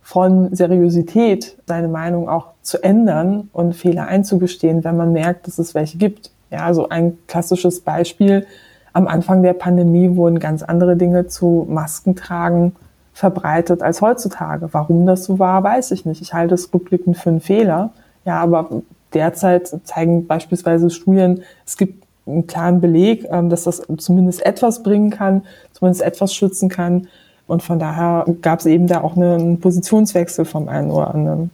[0.00, 5.74] von Seriosität, seine Meinung auch zu ändern und Fehler einzugestehen, wenn man merkt, dass es
[5.74, 6.30] welche gibt.
[6.50, 8.46] Ja, also ein klassisches Beispiel.
[8.92, 12.76] Am Anfang der Pandemie wurden ganz andere Dinge zu Maskentragen
[13.12, 14.68] verbreitet als heutzutage.
[14.72, 16.20] Warum das so war, weiß ich nicht.
[16.20, 17.90] Ich halte es rückblickend für einen Fehler.
[18.24, 18.82] Ja, aber
[19.14, 25.10] derzeit zeigen beispielsweise Studien, es gibt einen klaren Beleg, ähm, dass das zumindest etwas bringen
[25.10, 25.42] kann,
[25.72, 27.08] zumindest etwas schützen kann.
[27.46, 31.50] Und von daher gab es eben da auch einen Positionswechsel vom einen oder anderen.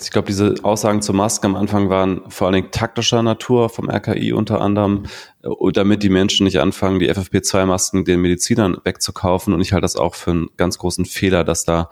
[0.00, 3.88] Ich glaube, diese Aussagen zur Maske am Anfang waren vor allen Dingen taktischer Natur vom
[3.88, 5.04] RKI unter anderem,
[5.42, 9.54] äh, damit die Menschen nicht anfangen, die FFP2-Masken den Medizinern wegzukaufen.
[9.54, 11.88] Und ich halte das auch für einen ganz großen Fehler, dass da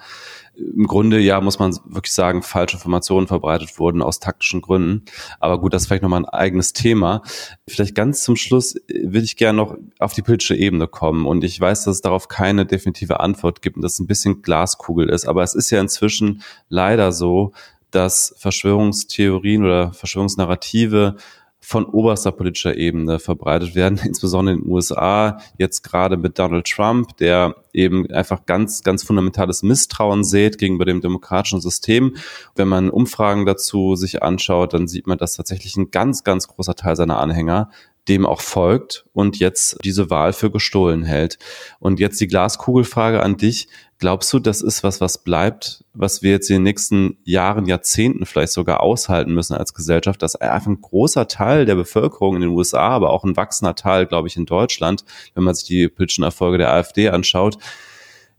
[0.57, 5.05] im Grunde, ja, muss man wirklich sagen, falsche Informationen verbreitet wurden aus taktischen Gründen.
[5.41, 7.23] Aber gut, das ist vielleicht nochmal ein eigenes Thema.
[7.69, 11.27] Vielleicht ganz zum Schluss äh, würde ich gerne noch auf die politische Ebene kommen.
[11.27, 14.43] Und ich weiß, dass es darauf keine definitive Antwort gibt und dass es ein bisschen
[14.43, 15.27] Glaskugel ist.
[15.27, 17.53] Aber es ist ja inzwischen leider so,
[17.91, 21.17] dass Verschwörungstheorien oder Verschwörungsnarrative
[21.65, 27.17] von oberster politischer Ebene verbreitet werden, insbesondere in den USA, jetzt gerade mit Donald Trump,
[27.17, 32.17] der eben einfach ganz, ganz fundamentales Misstrauen sät gegenüber dem demokratischen System.
[32.55, 36.75] Wenn man Umfragen dazu sich anschaut, dann sieht man, dass tatsächlich ein ganz, ganz großer
[36.75, 37.71] Teil seiner Anhänger
[38.09, 41.39] dem auch folgt und jetzt diese Wahl für gestohlen hält.
[41.79, 43.69] Und jetzt die Glaskugelfrage an dich.
[44.05, 48.27] Glaubst du, das ist was, was bleibt, was wir jetzt in den nächsten Jahren, Jahrzehnten
[48.27, 52.51] vielleicht sogar aushalten müssen als Gesellschaft, dass einfach ein großer Teil der Bevölkerung in den
[52.51, 56.23] USA, aber auch ein wachsender Teil, glaube ich, in Deutschland, wenn man sich die politischen
[56.23, 57.57] Erfolge der AfD anschaut,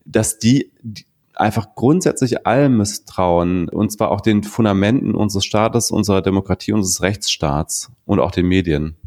[0.06, 6.22] dass die, die einfach grundsätzlich allem misstrauen, und zwar auch den Fundamenten unseres Staates, unserer
[6.22, 8.98] Demokratie, unseres Rechtsstaats und auch den Medien.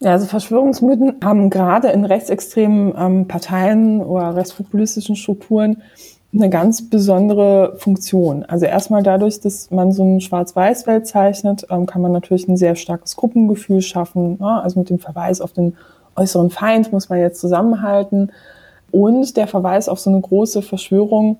[0.00, 5.82] Ja, also Verschwörungsmythen haben gerade in rechtsextremen ähm, Parteien oder rechtspopulistischen Strukturen
[6.34, 8.44] eine ganz besondere Funktion.
[8.44, 12.76] Also erstmal dadurch, dass man so ein Schwarz-Weiß-Welt zeichnet, ähm, kann man natürlich ein sehr
[12.76, 14.36] starkes Gruppengefühl schaffen.
[14.38, 14.60] Ja?
[14.60, 15.76] Also mit dem Verweis auf den
[16.14, 18.32] äußeren Feind muss man jetzt zusammenhalten.
[18.90, 21.38] Und der Verweis auf so eine große Verschwörung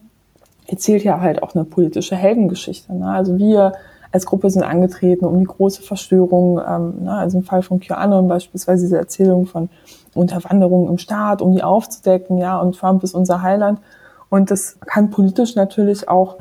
[0.66, 2.94] erzählt ja halt auch eine politische Heldengeschichte.
[2.94, 3.08] Ne?
[3.08, 3.74] Also wir
[4.12, 7.12] als Gruppe sind angetreten, um die große Verschwörung, ähm, ne?
[7.12, 9.68] also im Fall von QAnon beispielsweise diese Erzählung von
[10.14, 13.80] Unterwanderung im Staat, um die aufzudecken, ja, und Trump ist unser Heiland.
[14.28, 16.36] Und das kann politisch natürlich auch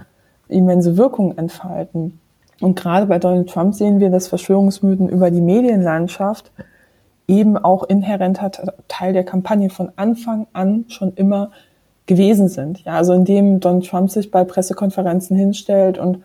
[0.47, 2.19] immense Wirkung entfalten.
[2.61, 6.51] Und gerade bei Donald Trump sehen wir, dass Verschwörungsmythen über die Medienlandschaft
[7.27, 8.51] eben auch inhärenter
[8.87, 11.51] Teil der Kampagne von Anfang an schon immer
[12.05, 12.83] gewesen sind.
[12.85, 16.19] Ja, also indem Donald Trump sich bei Pressekonferenzen hinstellt und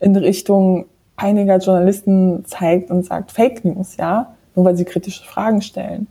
[0.00, 0.86] in Richtung
[1.16, 6.06] einiger Journalisten zeigt und sagt Fake News, ja, nur weil sie kritische Fragen stellen.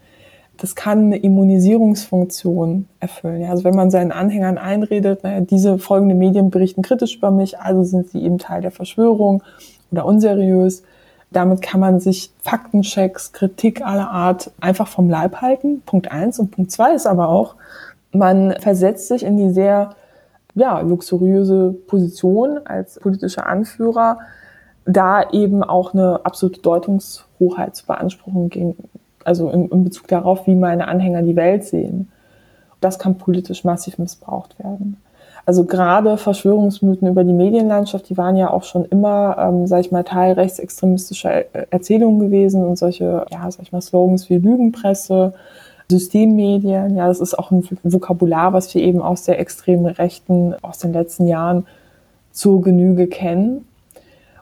[0.57, 3.41] Das kann eine Immunisierungsfunktion erfüllen.
[3.41, 7.59] Ja, also wenn man seinen Anhängern einredet, naja, diese folgende Medien berichten kritisch über mich,
[7.59, 9.43] also sind sie eben Teil der Verschwörung
[9.91, 10.83] oder unseriös,
[11.31, 15.81] damit kann man sich Faktenchecks, Kritik aller Art einfach vom Leib halten.
[15.85, 16.39] Punkt eins.
[16.39, 17.55] Und Punkt zwei ist aber auch,
[18.11, 19.91] man versetzt sich in die sehr
[20.57, 24.17] ja, luxuriöse Position als politischer Anführer,
[24.85, 28.75] da eben auch eine absolute Deutungshoheit zu beanspruchen, gegen,
[29.23, 32.09] also in, in Bezug darauf, wie meine Anhänger die Welt sehen.
[32.81, 34.97] Das kann politisch massiv missbraucht werden.
[35.45, 39.91] Also gerade Verschwörungsmythen über die Medienlandschaft, die waren ja auch schon immer, ähm, sag ich
[39.91, 45.33] mal, Teil rechtsextremistischer Erzählungen gewesen und solche, ja, sag ich mal, Slogans wie Lügenpresse,
[45.89, 50.79] Systemmedien, ja, das ist auch ein Vokabular, was wir eben aus der extremen Rechten aus
[50.79, 51.65] den letzten Jahren
[52.31, 53.65] zur Genüge kennen.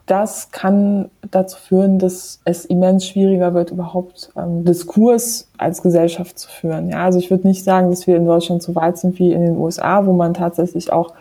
[0.07, 6.47] Das kann dazu führen, dass es immens schwieriger wird, überhaupt ähm, Diskurs als Gesellschaft zu
[6.49, 6.89] führen.
[6.89, 9.41] Ja, also ich würde nicht sagen, dass wir in Deutschland so weit sind wie in
[9.41, 11.13] den USA, wo man tatsächlich auch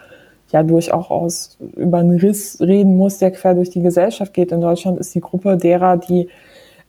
[0.53, 4.53] ja durchaus über einen Riss reden muss, der quer durch die Gesellschaft geht.
[4.53, 6.29] In Deutschland ist die Gruppe derer, die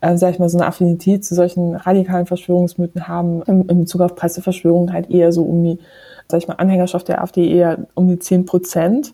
[0.05, 4.01] äh, sag ich mal, so eine Affinität zu solchen radikalen Verschwörungsmythen haben, im, im Bezug
[4.01, 5.79] auf Presseverschwörungen halt eher so um die,
[6.27, 9.13] sag ich mal, Anhängerschaft der AfD eher um die 10 Prozent.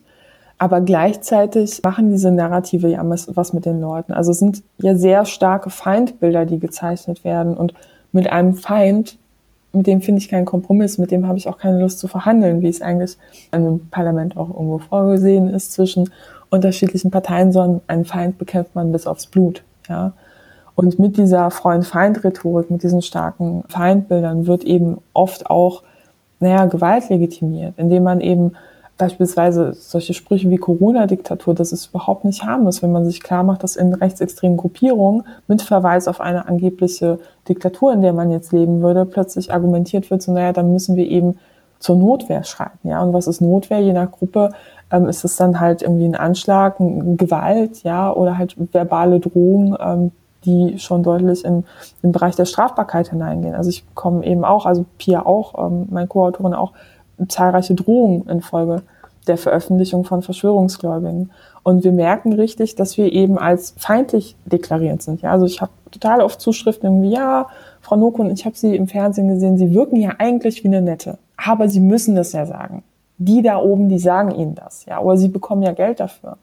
[0.58, 4.12] Aber gleichzeitig machen diese Narrative ja was mit den Leuten.
[4.12, 7.56] Also es sind ja sehr starke Feindbilder, die gezeichnet werden.
[7.56, 7.74] Und
[8.12, 9.16] mit einem Feind,
[9.72, 12.60] mit dem finde ich keinen Kompromiss, mit dem habe ich auch keine Lust zu verhandeln,
[12.60, 13.16] wie es eigentlich
[13.50, 16.10] im Parlament auch irgendwo vorgesehen ist zwischen
[16.50, 19.64] unterschiedlichen Parteien, sondern einen Feind bekämpft man bis aufs Blut.
[19.88, 20.12] Ja.
[20.74, 25.82] Und mit dieser Freund-Feind-Rhetorik, mit diesen starken Feindbildern wird eben oft auch,
[26.40, 28.52] naja, Gewalt legitimiert, indem man eben
[28.98, 33.62] beispielsweise solche Sprüche wie Corona-Diktatur, das ist überhaupt nicht harmlos, wenn man sich klar macht,
[33.62, 37.18] dass in rechtsextremen Gruppierungen mit Verweis auf eine angebliche
[37.48, 41.06] Diktatur, in der man jetzt leben würde, plötzlich argumentiert wird, so naja, dann müssen wir
[41.06, 41.38] eben
[41.80, 42.88] zur Notwehr schreiten.
[42.88, 43.80] Ja, und was ist Notwehr?
[43.80, 44.50] Je nach Gruppe
[44.92, 49.76] ähm, ist es dann halt irgendwie ein Anschlag, ein Gewalt, ja, oder halt verbale Drohung,
[49.80, 50.12] ähm,
[50.44, 51.64] die schon deutlich in
[52.02, 53.54] den Bereich der Strafbarkeit hineingehen.
[53.54, 56.72] Also ich bekomme eben auch, also Pia auch, ähm, meine Co-Autorin auch,
[57.28, 58.82] zahlreiche Drohungen infolge
[59.26, 61.30] der Veröffentlichung von Verschwörungsgläubigen.
[61.62, 65.22] Und wir merken richtig, dass wir eben als feindlich deklarierend sind.
[65.22, 67.46] Ja, also ich habe total oft Zuschriften irgendwie, ja,
[67.80, 71.18] Frau Nokun, ich habe Sie im Fernsehen gesehen, Sie wirken ja eigentlich wie eine Nette.
[71.36, 72.82] Aber Sie müssen das ja sagen.
[73.18, 74.84] Die da oben, die sagen Ihnen das.
[74.86, 76.38] Ja, aber Sie bekommen ja Geld dafür.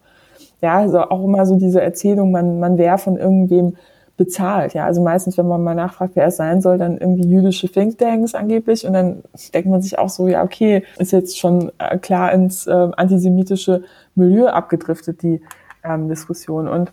[0.60, 3.76] Ja, also auch immer so diese Erzählung, man, man wäre von irgendwem
[4.20, 4.74] bezahlt.
[4.74, 8.34] Ja, also meistens, wenn man mal nachfragt, wer es sein soll, dann irgendwie jüdische Thinktanks
[8.34, 9.22] angeblich und dann
[9.54, 13.82] denkt man sich auch so, ja, okay, ist jetzt schon äh, klar ins äh, antisemitische
[14.14, 15.40] Milieu abgedriftet, die
[15.82, 16.68] ähm, Diskussion.
[16.68, 16.92] Und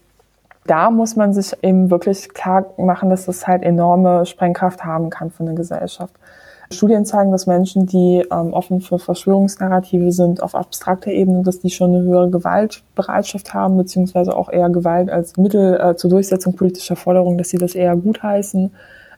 [0.67, 5.29] da muss man sich eben wirklich klar machen, dass das halt enorme Sprengkraft haben kann
[5.29, 6.13] für eine Gesellschaft.
[6.69, 11.69] Studien zeigen, dass Menschen, die ähm, offen für Verschwörungsnarrative sind, auf abstrakter Ebene, dass die
[11.69, 16.97] schon eine höhere Gewaltbereitschaft haben, beziehungsweise auch eher Gewalt als Mittel äh, zur Durchsetzung politischer
[16.97, 18.71] Forderungen, dass sie das eher gutheißen.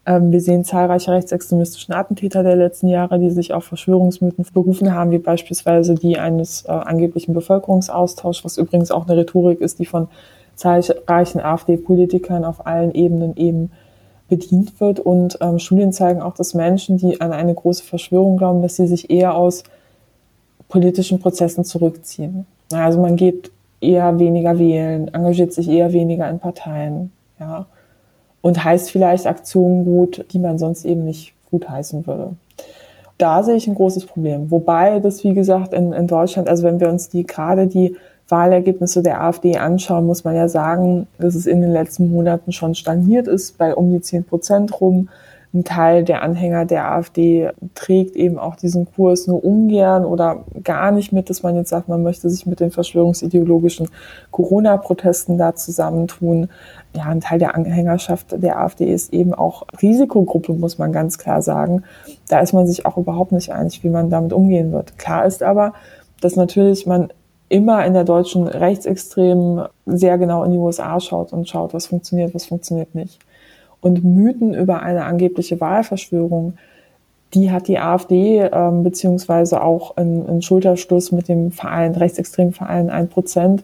[0.06, 5.10] Ähm, wir sehen zahlreiche rechtsextremistischen Attentäter der letzten Jahre, die sich auf Verschwörungsmythen berufen haben,
[5.10, 10.08] wie beispielsweise die eines äh, angeblichen Bevölkerungsaustauschs, was übrigens auch eine Rhetorik ist, die von
[10.56, 13.72] zahlreichen AfD-Politikern auf allen Ebenen eben
[14.30, 15.00] bedient wird.
[15.00, 18.88] Und ähm, Studien zeigen auch, dass Menschen, die an eine große Verschwörung glauben, dass sie
[18.88, 19.64] sich eher aus
[20.70, 22.46] politischen Prozessen zurückziehen.
[22.72, 23.52] Also man geht
[23.82, 27.66] eher weniger wählen, engagiert sich eher weniger in Parteien, ja.
[28.42, 32.36] Und heißt vielleicht Aktionen gut, die man sonst eben nicht gut heißen würde.
[33.18, 34.50] Da sehe ich ein großes Problem.
[34.50, 37.98] Wobei das, wie gesagt, in, in Deutschland, also wenn wir uns die gerade die
[38.30, 42.76] Wahlergebnisse der AfD anschauen, muss man ja sagen, dass es in den letzten Monaten schon
[42.76, 45.10] stagniert ist, bei um die 10 Prozent rum.
[45.52, 50.92] Ein Teil der Anhänger der AfD trägt eben auch diesen Kurs nur ungern oder gar
[50.92, 53.88] nicht mit, dass man jetzt sagt, man möchte sich mit den verschwörungsideologischen
[54.30, 56.50] Corona-Protesten da zusammentun.
[56.96, 61.42] Ja, ein Teil der Anhängerschaft der AfD ist eben auch Risikogruppe, muss man ganz klar
[61.42, 61.84] sagen.
[62.28, 65.00] Da ist man sich auch überhaupt nicht einig, wie man damit umgehen wird.
[65.00, 65.74] Klar ist aber,
[66.22, 67.10] dass natürlich man
[67.50, 72.34] immer in der deutschen Rechtsextremen sehr genau in die USA schaut und schaut, was funktioniert,
[72.34, 73.20] was funktioniert nicht.
[73.82, 76.54] Und Mythen über eine angebliche Wahlverschwörung,
[77.34, 83.62] die hat die AfD ähm, beziehungsweise auch in, Schulterschluss mit dem Verein, rechtsextremen Verein 1%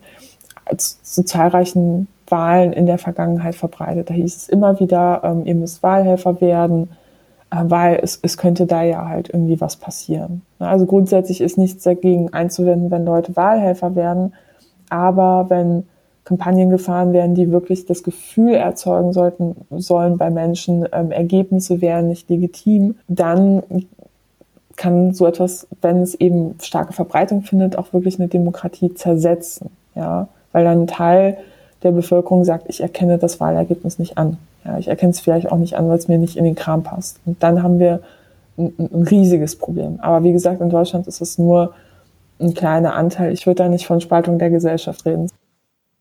[0.77, 4.09] zu zahlreichen Wahlen in der Vergangenheit verbreitet.
[4.09, 6.89] Da hieß es immer wieder, ähm, ihr müsst Wahlhelfer werden,
[7.65, 10.41] weil es, es könnte da ja halt irgendwie was passieren.
[10.59, 14.33] Also grundsätzlich ist nichts dagegen einzuwenden, wenn Leute Wahlhelfer werden,
[14.89, 15.83] aber wenn
[16.23, 22.07] Kampagnen gefahren werden, die wirklich das Gefühl erzeugen sollten, sollen bei Menschen, ähm, Ergebnisse wären
[22.07, 23.61] nicht legitim, dann
[24.75, 29.69] kann so etwas, wenn es eben starke Verbreitung findet, auch wirklich eine Demokratie zersetzen.
[29.93, 31.37] Ja, weil dann ein Teil
[31.83, 34.37] der Bevölkerung sagt, ich erkenne das Wahlergebnis nicht an.
[34.65, 36.83] Ja, ich erkenne es vielleicht auch nicht an, weil es mir nicht in den Kram
[36.83, 37.19] passt.
[37.25, 38.01] Und dann haben wir
[38.57, 39.99] ein, ein riesiges Problem.
[40.01, 41.73] Aber wie gesagt, in Deutschland ist es nur
[42.39, 43.31] ein kleiner Anteil.
[43.31, 45.29] Ich würde da nicht von Spaltung der Gesellschaft reden.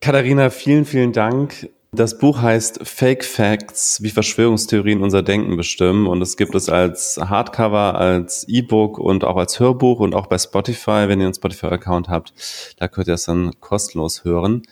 [0.00, 1.70] Katharina, vielen, vielen Dank.
[1.92, 6.06] Das Buch heißt Fake Facts, wie Verschwörungstheorien unser Denken bestimmen.
[6.08, 10.38] Und es gibt es als Hardcover, als E-Book und auch als Hörbuch und auch bei
[10.38, 12.32] Spotify, wenn ihr einen Spotify-Account habt.
[12.78, 14.62] Da könnt ihr es dann kostenlos hören.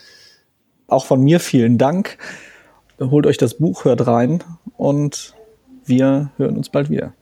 [0.89, 2.19] Auch von mir vielen Dank
[3.01, 4.43] holt euch das Buch, hört rein
[4.77, 5.35] und
[5.85, 7.13] wir hören uns bald wieder.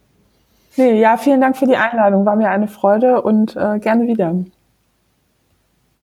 [0.77, 2.25] Nee, ja, vielen Dank für die Einladung.
[2.25, 4.35] War mir eine Freude und äh, gerne wieder.